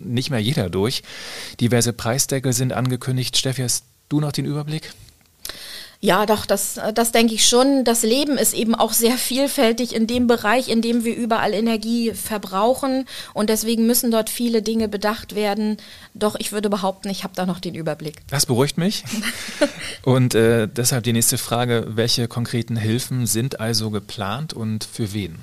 nicht 0.00 0.30
mehr 0.30 0.40
jeder 0.40 0.68
durch. 0.68 1.02
Diverse 1.60 1.94
Preisdeckel 1.94 2.52
sind 2.52 2.74
angekündigt. 2.74 3.36
Steffi, 3.36 3.62
hast 3.62 3.84
du 4.10 4.20
noch 4.20 4.32
den 4.32 4.44
Überblick? 4.44 4.92
Ja, 6.00 6.26
doch, 6.26 6.46
das, 6.46 6.78
das 6.94 7.10
denke 7.10 7.34
ich 7.34 7.48
schon. 7.48 7.84
Das 7.84 8.04
Leben 8.04 8.38
ist 8.38 8.54
eben 8.54 8.76
auch 8.76 8.92
sehr 8.92 9.18
vielfältig 9.18 9.96
in 9.96 10.06
dem 10.06 10.28
Bereich, 10.28 10.68
in 10.68 10.80
dem 10.80 11.02
wir 11.04 11.16
überall 11.16 11.52
Energie 11.52 12.12
verbrauchen. 12.12 13.04
Und 13.34 13.50
deswegen 13.50 13.86
müssen 13.86 14.12
dort 14.12 14.30
viele 14.30 14.62
Dinge 14.62 14.88
bedacht 14.88 15.34
werden. 15.34 15.76
Doch 16.14 16.36
ich 16.38 16.52
würde 16.52 16.70
behaupten, 16.70 17.08
ich 17.08 17.24
habe 17.24 17.34
da 17.34 17.46
noch 17.46 17.58
den 17.58 17.74
Überblick. 17.74 18.20
Das 18.30 18.46
beruhigt 18.46 18.78
mich. 18.78 19.02
und 20.02 20.36
äh, 20.36 20.68
deshalb 20.68 21.02
die 21.02 21.12
nächste 21.12 21.36
Frage, 21.36 21.86
welche 21.88 22.28
konkreten 22.28 22.76
Hilfen 22.76 23.26
sind 23.26 23.58
also 23.58 23.90
geplant 23.90 24.52
und 24.52 24.84
für 24.84 25.12
wen? 25.12 25.40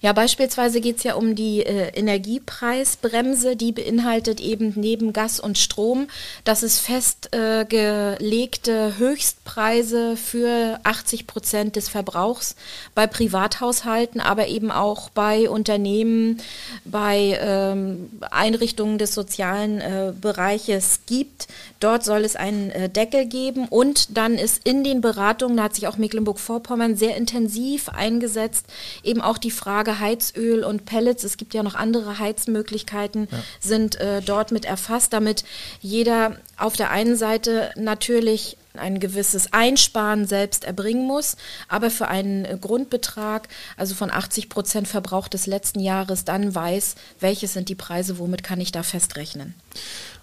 Ja, 0.00 0.12
beispielsweise 0.12 0.80
geht 0.80 0.98
es 0.98 1.04
ja 1.04 1.14
um 1.14 1.34
die 1.34 1.60
äh, 1.64 1.88
Energiepreisbremse, 1.94 3.56
die 3.56 3.72
beinhaltet 3.72 4.40
eben 4.40 4.72
neben 4.76 5.12
Gas 5.12 5.40
und 5.40 5.58
Strom, 5.58 6.08
dass 6.44 6.62
es 6.62 6.78
festgelegte 6.80 8.72
äh, 8.72 8.98
Höchstpreise 8.98 10.16
für 10.16 10.78
80 10.84 11.26
Prozent 11.26 11.76
des 11.76 11.88
Verbrauchs 11.88 12.56
bei 12.94 13.06
Privathaushalten, 13.06 14.20
aber 14.20 14.48
eben 14.48 14.70
auch 14.70 15.10
bei 15.10 15.48
Unternehmen, 15.50 16.40
bei 16.84 17.38
ähm, 17.40 18.10
Einrichtungen 18.30 18.98
des 18.98 19.14
sozialen 19.14 19.80
äh, 19.80 20.12
Bereiches 20.18 21.00
gibt. 21.06 21.48
Dort 21.80 22.04
soll 22.04 22.24
es 22.24 22.36
einen 22.36 22.70
äh, 22.70 22.88
Deckel 22.88 23.26
geben 23.26 23.68
und 23.68 24.16
dann 24.16 24.34
ist 24.34 24.66
in 24.66 24.82
den 24.84 25.00
Beratungen, 25.00 25.56
da 25.56 25.64
hat 25.64 25.74
sich 25.74 25.86
auch 25.86 25.96
Mecklenburg-Vorpommern 25.96 26.96
sehr 26.96 27.16
intensiv 27.16 27.88
eingesetzt, 27.88 28.66
eben 29.02 29.20
auch 29.20 29.38
die 29.38 29.50
Frage, 29.50 30.00
Heizöl 30.00 30.64
und 30.64 30.84
Pellets, 30.84 31.24
es 31.24 31.36
gibt 31.36 31.54
ja 31.54 31.62
noch 31.62 31.74
andere 31.74 32.18
Heizmöglichkeiten, 32.18 33.28
ja. 33.30 33.38
sind 33.60 34.00
äh, 34.00 34.22
dort 34.22 34.50
mit 34.50 34.64
erfasst, 34.64 35.12
damit 35.12 35.44
jeder 35.80 36.36
auf 36.56 36.76
der 36.76 36.90
einen 36.90 37.16
Seite 37.16 37.70
natürlich 37.76 38.56
ein 38.74 39.00
gewisses 39.00 39.52
Einsparen 39.52 40.26
selbst 40.26 40.64
erbringen 40.64 41.06
muss, 41.06 41.36
aber 41.68 41.90
für 41.90 42.08
einen 42.08 42.44
äh, 42.44 42.58
Grundbetrag, 42.60 43.48
also 43.76 43.94
von 43.94 44.10
80 44.10 44.48
Prozent 44.48 44.88
Verbrauch 44.88 45.28
des 45.28 45.46
letzten 45.46 45.80
Jahres, 45.80 46.24
dann 46.24 46.54
weiß, 46.54 46.94
welches 47.20 47.52
sind 47.52 47.68
die 47.68 47.74
Preise, 47.74 48.18
womit 48.18 48.42
kann 48.42 48.60
ich 48.60 48.72
da 48.72 48.82
festrechnen. 48.82 49.54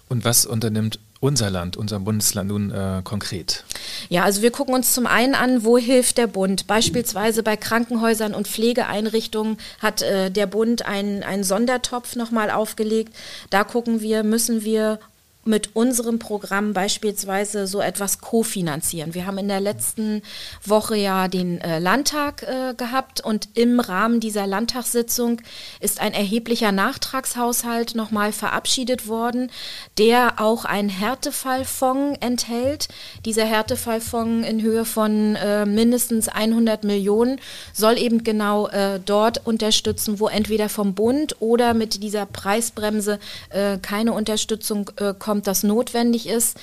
Und 0.08 0.24
was 0.24 0.46
unternimmt 0.46 0.98
unser 1.20 1.50
Land, 1.50 1.76
unser 1.76 1.98
Bundesland 2.00 2.48
nun 2.48 2.70
äh, 2.70 3.00
konkret? 3.02 3.64
Ja, 4.08 4.24
also 4.24 4.42
wir 4.42 4.50
gucken 4.50 4.74
uns 4.74 4.92
zum 4.94 5.06
einen 5.06 5.34
an, 5.34 5.64
wo 5.64 5.78
hilft 5.78 6.18
der 6.18 6.26
Bund. 6.26 6.66
Beispielsweise 6.66 7.42
bei 7.42 7.56
Krankenhäusern 7.56 8.34
und 8.34 8.46
Pflegeeinrichtungen 8.46 9.56
hat 9.80 10.02
äh, 10.02 10.30
der 10.30 10.46
Bund 10.46 10.86
einen, 10.86 11.22
einen 11.22 11.44
Sondertopf 11.44 12.16
nochmal 12.16 12.50
aufgelegt. 12.50 13.14
Da 13.50 13.64
gucken 13.64 14.00
wir, 14.00 14.22
müssen 14.22 14.62
wir 14.62 15.00
mit 15.46 15.74
unserem 15.74 16.18
Programm 16.18 16.72
beispielsweise 16.72 17.66
so 17.66 17.80
etwas 17.80 18.20
kofinanzieren. 18.20 19.14
Wir 19.14 19.26
haben 19.26 19.38
in 19.38 19.48
der 19.48 19.60
letzten 19.60 20.22
Woche 20.64 20.96
ja 20.96 21.28
den 21.28 21.60
äh, 21.60 21.78
Landtag 21.78 22.42
äh, 22.42 22.74
gehabt 22.74 23.20
und 23.20 23.48
im 23.54 23.80
Rahmen 23.80 24.20
dieser 24.20 24.46
Landtagssitzung 24.46 25.40
ist 25.80 26.00
ein 26.00 26.12
erheblicher 26.12 26.72
Nachtragshaushalt 26.72 27.94
nochmal 27.94 28.32
verabschiedet 28.32 29.06
worden, 29.06 29.50
der 29.98 30.40
auch 30.40 30.64
einen 30.64 30.88
Härtefallfonds 30.88 32.18
enthält. 32.20 32.88
Dieser 33.24 33.44
Härtefallfonds 33.44 34.48
in 34.48 34.62
Höhe 34.62 34.84
von 34.84 35.36
äh, 35.36 35.66
mindestens 35.66 36.28
100 36.28 36.84
Millionen 36.84 37.40
soll 37.72 37.98
eben 37.98 38.24
genau 38.24 38.68
äh, 38.68 39.00
dort 39.04 39.46
unterstützen, 39.46 40.18
wo 40.18 40.28
entweder 40.28 40.68
vom 40.68 40.94
Bund 40.94 41.36
oder 41.40 41.74
mit 41.74 42.02
dieser 42.02 42.26
Preisbremse 42.26 43.18
äh, 43.50 43.78
keine 43.78 44.12
Unterstützung 44.12 44.90
äh, 44.96 45.14
kommt 45.16 45.35
kommt, 45.36 45.46
das 45.46 45.62
notwendig 45.62 46.26
ist. 46.26 46.58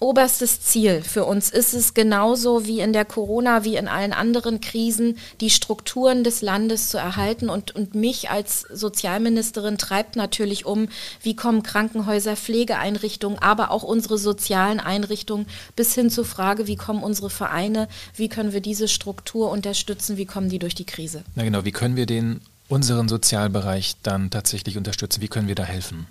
Oberstes 0.00 0.60
Ziel 0.60 1.02
für 1.02 1.24
uns 1.24 1.48
ist 1.48 1.72
es 1.72 1.94
genauso 1.94 2.66
wie 2.66 2.80
in 2.80 2.92
der 2.92 3.06
Corona, 3.06 3.64
wie 3.64 3.76
in 3.76 3.88
allen 3.88 4.12
anderen 4.12 4.60
Krisen, 4.60 5.16
die 5.40 5.48
Strukturen 5.48 6.24
des 6.24 6.42
Landes 6.42 6.90
zu 6.90 6.98
erhalten. 6.98 7.48
Und, 7.48 7.74
und 7.74 7.94
mich 7.94 8.28
als 8.28 8.62
Sozialministerin 8.62 9.78
treibt 9.78 10.16
natürlich 10.16 10.66
um, 10.66 10.88
wie 11.22 11.36
kommen 11.36 11.62
Krankenhäuser, 11.62 12.36
Pflegeeinrichtungen, 12.36 13.38
aber 13.38 13.70
auch 13.70 13.84
unsere 13.84 14.18
sozialen 14.18 14.80
Einrichtungen 14.80 15.46
bis 15.74 15.94
hin 15.94 16.10
zur 16.10 16.26
Frage, 16.26 16.66
wie 16.66 16.76
kommen 16.76 17.02
unsere 17.02 17.30
Vereine, 17.30 17.88
wie 18.14 18.28
können 18.28 18.52
wir 18.52 18.60
diese 18.60 18.88
Struktur 18.88 19.50
unterstützen, 19.50 20.18
wie 20.18 20.26
kommen 20.26 20.50
die 20.50 20.58
durch 20.58 20.74
die 20.74 20.84
Krise. 20.84 21.22
Na 21.34 21.44
genau, 21.44 21.64
wie 21.64 21.72
können 21.72 21.96
wir 21.96 22.04
den 22.04 22.40
unseren 22.68 23.08
Sozialbereich 23.08 23.94
dann 24.02 24.30
tatsächlich 24.30 24.76
unterstützen? 24.76 25.22
Wie 25.22 25.28
können 25.28 25.48
wir 25.48 25.54
da 25.54 25.64
helfen? 25.64 26.08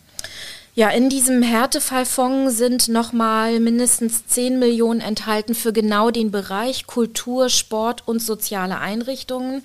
Ja, 0.75 0.89
in 0.89 1.08
diesem 1.08 1.44
Härtefallfonds 1.44 2.58
sind 2.58 2.88
nochmal 2.88 3.60
mindestens 3.60 4.25
10 4.25 4.58
Millionen 4.58 5.01
enthalten 5.01 5.53
für 5.53 5.72
genau 5.72 6.10
den 6.10 6.32
Bereich 6.32 6.88
Kultur, 6.88 7.50
Sport 7.50 8.08
und 8.08 8.20
soziale 8.20 8.80
Einrichtungen. 8.80 9.63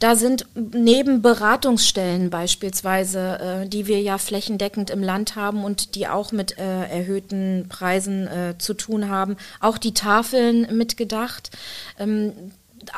Da 0.00 0.16
sind 0.16 0.46
neben 0.56 1.22
Beratungsstellen 1.22 2.28
beispielsweise, 2.28 3.38
äh, 3.38 3.68
die 3.68 3.86
wir 3.86 4.00
ja 4.00 4.18
flächendeckend 4.18 4.90
im 4.90 5.00
Land 5.00 5.36
haben 5.36 5.62
und 5.62 5.94
die 5.94 6.08
auch 6.08 6.32
mit 6.32 6.58
äh, 6.58 6.86
erhöhten 6.88 7.66
Preisen 7.68 8.26
äh, 8.26 8.58
zu 8.58 8.74
tun 8.74 9.08
haben, 9.08 9.36
auch 9.60 9.78
die 9.78 9.94
Tafeln 9.94 10.76
mitgedacht. 10.76 11.52
Ähm, 12.00 12.32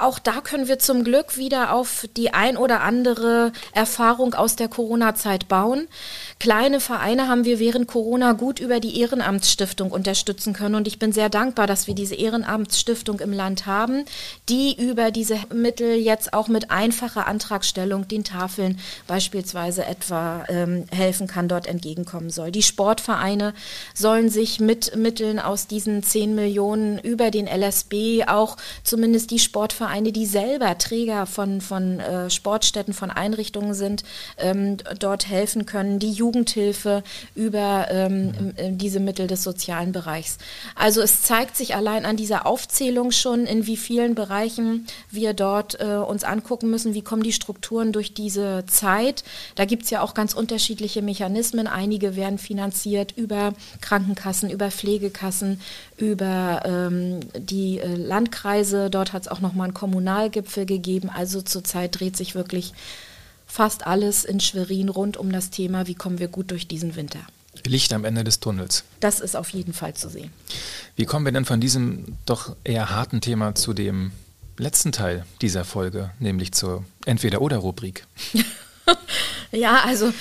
auch 0.00 0.18
da 0.18 0.40
können 0.40 0.68
wir 0.68 0.78
zum 0.78 1.04
Glück 1.04 1.36
wieder 1.36 1.72
auf 1.72 2.06
die 2.16 2.32
ein 2.32 2.56
oder 2.56 2.82
andere 2.82 3.52
Erfahrung 3.72 4.34
aus 4.34 4.56
der 4.56 4.68
Corona-Zeit 4.68 5.48
bauen. 5.48 5.88
Kleine 6.40 6.80
Vereine 6.80 7.28
haben 7.28 7.44
wir 7.44 7.58
während 7.58 7.86
Corona 7.86 8.32
gut 8.32 8.60
über 8.60 8.80
die 8.80 9.00
Ehrenamtsstiftung 9.00 9.90
unterstützen 9.90 10.52
können. 10.52 10.74
Und 10.74 10.88
ich 10.88 10.98
bin 10.98 11.12
sehr 11.12 11.28
dankbar, 11.28 11.66
dass 11.66 11.86
wir 11.86 11.94
diese 11.94 12.14
Ehrenamtsstiftung 12.14 13.20
im 13.20 13.32
Land 13.32 13.66
haben, 13.66 14.04
die 14.48 14.74
über 14.80 15.10
diese 15.10 15.38
Mittel 15.52 15.94
jetzt 15.94 16.32
auch 16.32 16.48
mit 16.48 16.70
einfacher 16.70 17.26
Antragstellung 17.26 18.08
den 18.08 18.24
Tafeln 18.24 18.78
beispielsweise 19.06 19.84
etwa 19.84 20.44
ähm, 20.48 20.84
helfen 20.90 21.26
kann, 21.26 21.48
dort 21.48 21.66
entgegenkommen 21.66 22.30
soll. 22.30 22.50
Die 22.50 22.62
Sportvereine 22.62 23.54
sollen 23.94 24.28
sich 24.28 24.60
mit 24.60 24.96
Mitteln 24.96 25.38
aus 25.38 25.66
diesen 25.66 26.02
10 26.02 26.34
Millionen 26.34 26.98
über 26.98 27.30
den 27.30 27.46
LSB 27.46 28.24
auch 28.26 28.56
zumindest 28.82 29.30
die 29.30 29.38
Sportvereine, 29.74 30.12
die 30.12 30.26
selber 30.26 30.78
Träger 30.78 31.26
von, 31.26 31.60
von 31.60 31.98
äh, 31.98 32.30
Sportstätten, 32.30 32.94
von 32.94 33.10
Einrichtungen 33.10 33.74
sind, 33.74 34.04
ähm, 34.38 34.76
dort 34.98 35.28
helfen 35.28 35.66
können. 35.66 35.98
Die 35.98 36.12
Jugendhilfe 36.12 37.02
über 37.34 37.88
ähm, 37.90 38.26
mhm. 38.26 38.78
diese 38.78 39.00
Mittel 39.00 39.26
des 39.26 39.42
sozialen 39.42 39.92
Bereichs. 39.92 40.38
Also 40.76 41.02
es 41.02 41.22
zeigt 41.22 41.56
sich 41.56 41.74
allein 41.74 42.06
an 42.06 42.16
dieser 42.16 42.46
Aufzählung 42.46 43.10
schon, 43.10 43.46
in 43.46 43.66
wie 43.66 43.76
vielen 43.76 44.14
Bereichen 44.14 44.86
wir 45.10 45.34
dort 45.34 45.80
äh, 45.80 45.96
uns 45.96 46.22
angucken 46.22 46.70
müssen, 46.70 46.94
wie 46.94 47.02
kommen 47.02 47.22
die 47.22 47.32
Strukturen 47.32 47.92
durch 47.92 48.14
diese 48.14 48.64
Zeit. 48.66 49.24
Da 49.56 49.64
gibt 49.64 49.84
es 49.84 49.90
ja 49.90 50.02
auch 50.02 50.14
ganz 50.14 50.34
unterschiedliche 50.34 51.02
Mechanismen. 51.02 51.66
Einige 51.66 52.14
werden 52.14 52.38
finanziert 52.38 53.12
über 53.16 53.54
Krankenkassen, 53.80 54.50
über 54.50 54.70
Pflegekassen, 54.70 55.60
über 55.96 56.62
ähm, 56.64 57.20
die 57.36 57.80
äh, 57.80 57.94
Landkreise. 57.96 58.88
Dort 58.90 59.12
hat 59.12 59.22
es 59.22 59.28
auch 59.28 59.40
nochmal 59.40 59.63
einen 59.64 59.74
Kommunalgipfel 59.74 60.66
gegeben. 60.66 61.10
Also 61.10 61.42
zurzeit 61.42 61.98
dreht 61.98 62.16
sich 62.16 62.34
wirklich 62.34 62.72
fast 63.46 63.86
alles 63.86 64.24
in 64.24 64.40
Schwerin 64.40 64.88
rund 64.88 65.16
um 65.16 65.30
das 65.32 65.50
Thema, 65.50 65.86
wie 65.86 65.94
kommen 65.94 66.18
wir 66.18 66.28
gut 66.28 66.50
durch 66.50 66.66
diesen 66.66 66.96
Winter. 66.96 67.20
Licht 67.66 67.92
am 67.92 68.04
Ende 68.04 68.24
des 68.24 68.40
Tunnels. 68.40 68.84
Das 69.00 69.20
ist 69.20 69.36
auf 69.36 69.50
jeden 69.50 69.72
Fall 69.72 69.94
zu 69.94 70.08
sehen. 70.08 70.30
Wie 70.96 71.04
kommen 71.04 71.24
wir 71.24 71.32
denn 71.32 71.44
von 71.44 71.60
diesem 71.60 72.16
doch 72.26 72.56
eher 72.64 72.90
harten 72.90 73.20
Thema 73.20 73.54
zu 73.54 73.72
dem 73.72 74.12
letzten 74.58 74.92
Teil 74.92 75.24
dieser 75.40 75.64
Folge, 75.64 76.10
nämlich 76.18 76.52
zur 76.52 76.84
Entweder-Oder-Rubrik? 77.06 78.06
ja, 79.52 79.82
also 79.84 80.12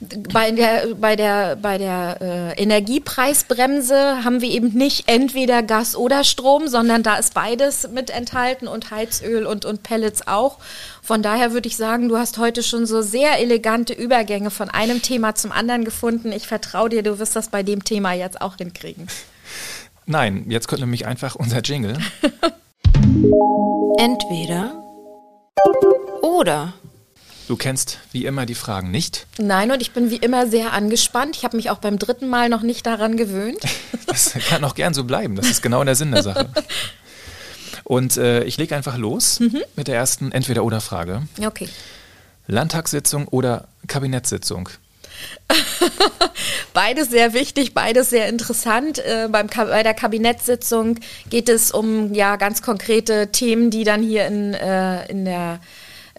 bei 0.00 0.52
der, 0.52 0.94
bei 0.94 1.16
der, 1.16 1.56
bei 1.56 1.76
der 1.76 2.18
äh, 2.20 2.62
Energiepreisbremse 2.62 4.24
haben 4.24 4.40
wir 4.40 4.48
eben 4.48 4.68
nicht 4.68 5.08
entweder 5.08 5.62
Gas 5.64 5.96
oder 5.96 6.22
Strom, 6.22 6.68
sondern 6.68 7.02
da 7.02 7.16
ist 7.16 7.34
beides 7.34 7.88
mit 7.88 8.10
enthalten 8.10 8.68
und 8.68 8.92
Heizöl 8.92 9.44
und, 9.44 9.64
und 9.64 9.82
Pellets 9.82 10.28
auch. 10.28 10.58
Von 11.02 11.22
daher 11.22 11.52
würde 11.52 11.68
ich 11.68 11.76
sagen, 11.76 12.08
du 12.08 12.16
hast 12.16 12.38
heute 12.38 12.62
schon 12.62 12.86
so 12.86 13.02
sehr 13.02 13.40
elegante 13.40 13.92
Übergänge 13.92 14.50
von 14.50 14.70
einem 14.70 15.02
Thema 15.02 15.34
zum 15.34 15.50
anderen 15.50 15.84
gefunden. 15.84 16.30
Ich 16.30 16.46
vertraue 16.46 16.90
dir, 16.90 17.02
du 17.02 17.18
wirst 17.18 17.34
das 17.34 17.48
bei 17.48 17.64
dem 17.64 17.82
Thema 17.82 18.12
jetzt 18.12 18.40
auch 18.40 18.56
hinkriegen. 18.56 19.08
Nein, 20.06 20.44
jetzt 20.48 20.68
kommt 20.68 20.80
nämlich 20.80 21.06
einfach 21.06 21.34
unser 21.34 21.60
Jingle. 21.60 21.98
Entweder 23.98 24.72
oder. 26.22 26.74
Du 27.48 27.56
kennst 27.56 27.98
wie 28.12 28.26
immer 28.26 28.44
die 28.44 28.54
Fragen 28.54 28.90
nicht. 28.90 29.26
Nein, 29.38 29.70
und 29.70 29.80
ich 29.80 29.92
bin 29.92 30.10
wie 30.10 30.16
immer 30.16 30.46
sehr 30.48 30.74
angespannt. 30.74 31.34
Ich 31.34 31.44
habe 31.44 31.56
mich 31.56 31.70
auch 31.70 31.78
beim 31.78 31.98
dritten 31.98 32.28
Mal 32.28 32.50
noch 32.50 32.60
nicht 32.60 32.86
daran 32.86 33.16
gewöhnt. 33.16 33.58
Das 34.06 34.32
kann 34.48 34.64
auch 34.64 34.74
gern 34.74 34.94
so 34.94 35.04
bleiben. 35.04 35.36
Das 35.36 35.50
ist 35.50 35.62
genau 35.62 35.84
der 35.84 35.94
Sinn 35.94 36.12
der 36.12 36.22
Sache. 36.22 36.48
Und 37.84 38.16
äh, 38.16 38.42
ich 38.44 38.56
lege 38.56 38.74
einfach 38.74 38.96
los 38.96 39.38
mhm. 39.40 39.62
mit 39.76 39.86
der 39.86 39.96
ersten 39.96 40.32
Entweder-Oder-Frage. 40.32 41.28
Okay. 41.44 41.68
Landtagssitzung 42.46 43.28
oder 43.28 43.68
Kabinettssitzung? 43.86 44.70
beides 46.72 47.10
sehr 47.10 47.34
wichtig, 47.34 47.74
beides 47.74 48.08
sehr 48.08 48.28
interessant. 48.28 48.98
Äh, 48.98 49.28
beim, 49.30 49.48
bei 49.48 49.82
der 49.82 49.94
Kabinettssitzung 49.94 50.98
geht 51.28 51.50
es 51.50 51.70
um 51.70 52.14
ja 52.14 52.36
ganz 52.36 52.62
konkrete 52.62 53.30
Themen, 53.30 53.70
die 53.70 53.84
dann 53.84 54.02
hier 54.02 54.26
in, 54.26 54.54
äh, 54.54 55.06
in 55.10 55.26
der 55.26 55.60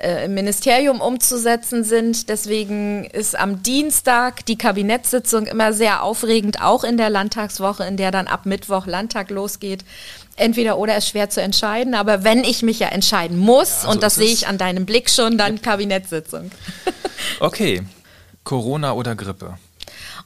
äh, 0.01 0.25
im 0.25 0.33
Ministerium 0.33 1.01
umzusetzen 1.01 1.83
sind. 1.83 2.29
Deswegen 2.29 3.05
ist 3.05 3.37
am 3.37 3.63
Dienstag 3.63 4.45
die 4.45 4.57
Kabinettssitzung 4.57 5.45
immer 5.45 5.73
sehr 5.73 6.03
aufregend, 6.03 6.61
auch 6.61 6.83
in 6.83 6.97
der 6.97 7.09
Landtagswoche, 7.09 7.83
in 7.83 7.97
der 7.97 8.11
dann 8.11 8.27
ab 8.27 8.45
Mittwoch 8.45 8.85
Landtag 8.85 9.29
losgeht. 9.29 9.83
Entweder 10.35 10.77
oder 10.77 10.97
ist 10.97 11.09
schwer 11.09 11.29
zu 11.29 11.41
entscheiden, 11.41 11.93
aber 11.95 12.23
wenn 12.23 12.43
ich 12.43 12.61
mich 12.61 12.79
ja 12.79 12.87
entscheiden 12.87 13.37
muss, 13.37 13.83
ja, 13.83 13.89
und 13.89 14.03
das 14.03 14.15
sehe 14.15 14.31
ich 14.31 14.47
an 14.47 14.57
deinem 14.57 14.85
Blick 14.85 15.09
schon, 15.09 15.37
dann 15.37 15.57
ja. 15.57 15.61
Kabinettssitzung. 15.61 16.51
Okay, 17.41 17.83
Corona 18.45 18.93
oder 18.93 19.15
Grippe? 19.15 19.57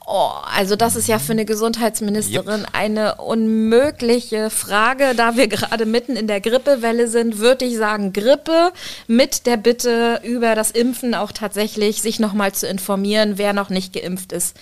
Oh, 0.05 0.31
also 0.53 0.75
das 0.75 0.95
ist 0.97 1.07
ja 1.07 1.17
für 1.17 1.31
eine 1.31 1.45
Gesundheitsministerin 1.45 2.61
yep. 2.61 2.69
eine 2.73 3.15
unmögliche 3.15 4.49
Frage. 4.49 5.15
Da 5.15 5.37
wir 5.37 5.47
gerade 5.47 5.85
mitten 5.85 6.17
in 6.17 6.27
der 6.27 6.41
Grippewelle 6.41 7.07
sind, 7.07 7.37
würde 7.37 7.63
ich 7.65 7.77
sagen 7.77 8.11
Grippe 8.11 8.73
mit 9.07 9.45
der 9.45 9.55
Bitte 9.55 10.19
über 10.23 10.55
das 10.55 10.71
Impfen 10.71 11.15
auch 11.15 11.31
tatsächlich 11.31 12.01
sich 12.01 12.19
nochmal 12.19 12.51
zu 12.51 12.67
informieren, 12.67 13.37
wer 13.37 13.53
noch 13.53 13.69
nicht 13.69 13.93
geimpft 13.93 14.33
ist. 14.33 14.57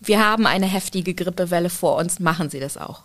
Wir 0.00 0.24
haben 0.24 0.46
eine 0.46 0.66
heftige 0.66 1.12
Grippewelle 1.12 1.70
vor 1.70 1.96
uns. 1.96 2.18
Machen 2.18 2.48
Sie 2.48 2.60
das 2.60 2.78
auch. 2.78 3.02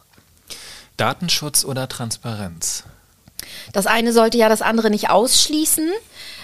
Datenschutz 0.96 1.66
oder 1.66 1.90
Transparenz? 1.90 2.84
Das 3.74 3.88
eine 3.88 4.14
sollte 4.14 4.38
ja 4.38 4.48
das 4.48 4.62
andere 4.62 4.90
nicht 4.90 5.10
ausschließen. 5.10 5.90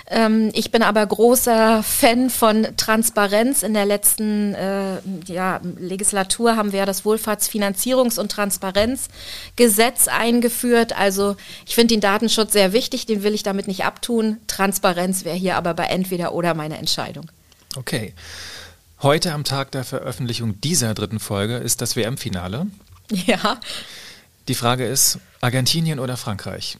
Ähm, 0.09 0.49
ich 0.53 0.71
bin 0.71 0.81
aber 0.81 1.05
großer 1.05 1.83
Fan 1.83 2.29
von 2.31 2.67
Transparenz. 2.77 3.61
In 3.61 3.75
der 3.75 3.85
letzten 3.85 4.55
äh, 4.55 4.97
ja, 5.27 5.61
Legislatur 5.77 6.55
haben 6.55 6.71
wir 6.71 6.79
ja 6.79 6.85
das 6.85 7.05
Wohlfahrtsfinanzierungs- 7.05 8.19
und 8.19 8.31
Transparenzgesetz 8.31 10.07
eingeführt. 10.07 10.97
Also 10.97 11.35
ich 11.67 11.75
finde 11.75 11.93
den 11.93 12.01
Datenschutz 12.01 12.53
sehr 12.53 12.73
wichtig, 12.73 13.05
den 13.05 13.21
will 13.21 13.35
ich 13.35 13.43
damit 13.43 13.67
nicht 13.67 13.85
abtun. 13.85 14.37
Transparenz 14.47 15.25
wäre 15.25 15.37
hier 15.37 15.57
aber 15.57 15.75
bei 15.75 15.85
entweder 15.85 16.33
oder 16.33 16.55
meine 16.55 16.79
Entscheidung. 16.79 17.31
Okay. 17.75 18.13
Heute 19.01 19.31
am 19.31 19.43
Tag 19.43 19.71
der 19.71 19.83
Veröffentlichung 19.83 20.59
dieser 20.59 20.93
dritten 20.93 21.19
Folge 21.19 21.57
ist 21.57 21.81
das 21.81 21.95
WM-Finale. 21.95 22.67
Ja. 23.11 23.59
Die 24.47 24.55
Frage 24.55 24.85
ist, 24.85 25.19
Argentinien 25.41 25.99
oder 25.99 26.17
Frankreich? 26.17 26.77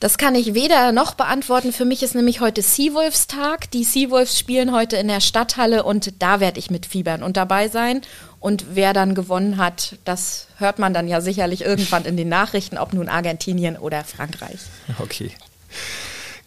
Das 0.00 0.16
kann 0.16 0.36
ich 0.36 0.54
weder 0.54 0.92
noch 0.92 1.14
beantworten. 1.14 1.72
Für 1.72 1.84
mich 1.84 2.04
ist 2.04 2.14
nämlich 2.14 2.40
heute 2.40 2.62
Seawolves 2.62 3.26
Tag. 3.26 3.68
Die 3.72 3.82
Seawolves 3.82 4.38
spielen 4.38 4.72
heute 4.72 4.96
in 4.96 5.08
der 5.08 5.20
Stadthalle 5.20 5.82
und 5.82 6.22
da 6.22 6.38
werde 6.38 6.60
ich 6.60 6.70
mitfiebern 6.70 7.24
und 7.24 7.36
dabei 7.36 7.68
sein. 7.68 8.02
Und 8.38 8.76
wer 8.76 8.92
dann 8.92 9.16
gewonnen 9.16 9.56
hat, 9.56 9.96
das 10.04 10.46
hört 10.58 10.78
man 10.78 10.94
dann 10.94 11.08
ja 11.08 11.20
sicherlich 11.20 11.62
irgendwann 11.62 12.04
in 12.04 12.16
den 12.16 12.28
Nachrichten, 12.28 12.78
ob 12.78 12.92
nun 12.92 13.08
Argentinien 13.08 13.76
oder 13.76 14.04
Frankreich. 14.04 14.60
Okay. 15.00 15.32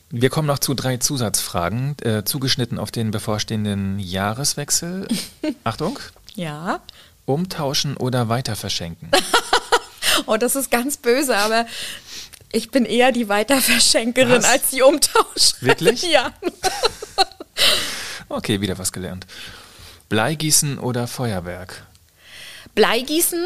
Wir 0.09 0.29
kommen 0.29 0.47
noch 0.47 0.59
zu 0.59 0.73
drei 0.73 0.97
Zusatzfragen, 0.97 1.97
äh, 2.03 2.23
zugeschnitten 2.23 2.79
auf 2.79 2.91
den 2.91 3.11
bevorstehenden 3.11 3.99
Jahreswechsel. 3.99 5.09
Achtung. 5.65 5.99
Ja. 6.35 6.79
Umtauschen 7.25 7.97
oder 7.97 8.29
weiter 8.29 8.55
verschenken? 8.55 9.09
oh, 10.25 10.37
das 10.37 10.55
ist 10.55 10.71
ganz 10.71 10.95
böse, 10.95 11.35
aber 11.35 11.65
ich 12.51 12.71
bin 12.71 12.85
eher 12.85 13.11
die 13.11 13.29
Weiterverschenkerin 13.29 14.37
was? 14.37 14.45
als 14.45 14.69
die 14.69 14.81
Umtauscherin. 14.81 15.67
Wirklich? 15.67 16.03
Ja. 16.03 16.33
okay, 18.29 18.61
wieder 18.61 18.77
was 18.77 18.91
gelernt. 18.91 19.25
Bleigießen 20.09 20.77
oder 20.79 21.07
Feuerwerk? 21.07 21.85
Bleigießen 22.75 23.45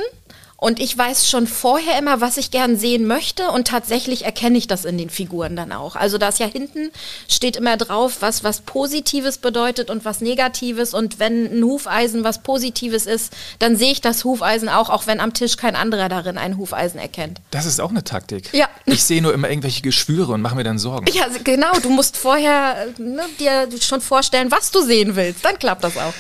und 0.65 0.79
ich 0.79 0.97
weiß 0.97 1.29
schon 1.29 1.45
vorher 1.45 1.99
immer, 1.99 2.21
was 2.21 2.37
ich 2.37 2.49
gern 2.49 2.75
sehen 2.75 3.05
möchte 3.05 3.51
und 3.51 3.67
tatsächlich 3.67 4.25
erkenne 4.25 4.57
ich 4.57 4.65
das 4.65 4.83
in 4.83 4.97
den 4.97 5.11
Figuren 5.11 5.55
dann 5.55 5.71
auch. 5.71 5.95
Also 5.95 6.17
da 6.17 6.29
ist 6.29 6.39
ja 6.39 6.47
hinten 6.47 6.89
steht 7.29 7.55
immer 7.55 7.77
drauf, 7.77 8.17
was 8.21 8.43
was 8.43 8.61
Positives 8.61 9.37
bedeutet 9.37 9.91
und 9.91 10.05
was 10.05 10.21
Negatives 10.21 10.95
und 10.95 11.19
wenn 11.19 11.59
ein 11.59 11.63
Hufeisen 11.63 12.23
was 12.23 12.41
Positives 12.41 13.05
ist, 13.05 13.31
dann 13.59 13.75
sehe 13.75 13.91
ich 13.91 14.01
das 14.01 14.23
Hufeisen 14.23 14.67
auch, 14.67 14.89
auch 14.89 15.05
wenn 15.05 15.19
am 15.19 15.35
Tisch 15.35 15.55
kein 15.55 15.75
anderer 15.75 16.09
darin 16.09 16.39
ein 16.39 16.57
Hufeisen 16.57 16.99
erkennt. 16.99 17.41
Das 17.51 17.67
ist 17.67 17.79
auch 17.79 17.91
eine 17.91 18.03
Taktik. 18.03 18.51
Ja. 18.51 18.67
Ich 18.85 19.03
sehe 19.03 19.21
nur 19.21 19.35
immer 19.35 19.51
irgendwelche 19.51 19.83
Geschwüre 19.83 20.33
und 20.33 20.41
mache 20.41 20.55
mir 20.55 20.63
dann 20.63 20.79
Sorgen. 20.79 21.05
Ja, 21.13 21.27
genau. 21.43 21.73
Du 21.83 21.91
musst 21.91 22.17
vorher 22.17 22.87
ne, 22.97 23.21
dir 23.39 23.67
schon 23.79 24.01
vorstellen, 24.01 24.49
was 24.49 24.71
du 24.71 24.81
sehen 24.81 25.15
willst. 25.15 25.45
Dann 25.45 25.59
klappt 25.59 25.83
das 25.83 25.95
auch. 25.95 26.13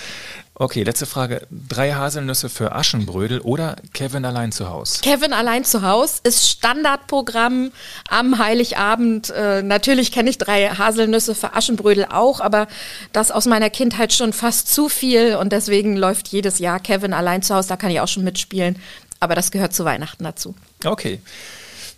Okay, 0.57 0.83
letzte 0.83 1.05
Frage. 1.05 1.45
Drei 1.51 1.91
Haselnüsse 1.95 2.47
für 2.47 2.71
Aschenbrödel 2.71 3.41
oder 3.41 3.75
Kevin 3.93 4.23
allein 4.23 4.53
zu 4.53 4.69
Haus? 4.69 5.01
Kevin 5.01 5.33
allein 5.33 5.65
zu 5.65 5.81
Haus 5.81 6.21
ist 6.23 6.49
Standardprogramm 6.49 7.73
am 8.07 8.37
Heiligabend. 8.37 9.31
Äh, 9.31 9.63
natürlich 9.63 10.13
kenne 10.13 10.29
ich 10.29 10.37
drei 10.37 10.69
Haselnüsse 10.69 11.35
für 11.35 11.55
Aschenbrödel 11.55 12.05
auch, 12.05 12.39
aber 12.39 12.67
das 13.11 13.31
aus 13.31 13.47
meiner 13.47 13.69
Kindheit 13.69 14.13
schon 14.13 14.31
fast 14.31 14.73
zu 14.73 14.87
viel 14.87 15.35
und 15.35 15.51
deswegen 15.51 15.97
läuft 15.97 16.29
jedes 16.29 16.59
Jahr 16.59 16.79
Kevin 16.79 17.11
allein 17.11 17.41
zu 17.41 17.53
Haus. 17.53 17.67
Da 17.67 17.75
kann 17.75 17.91
ich 17.91 17.99
auch 17.99 18.07
schon 18.07 18.23
mitspielen, 18.23 18.79
aber 19.19 19.35
das 19.35 19.51
gehört 19.51 19.73
zu 19.73 19.83
Weihnachten 19.83 20.23
dazu. 20.23 20.55
Okay. 20.85 21.19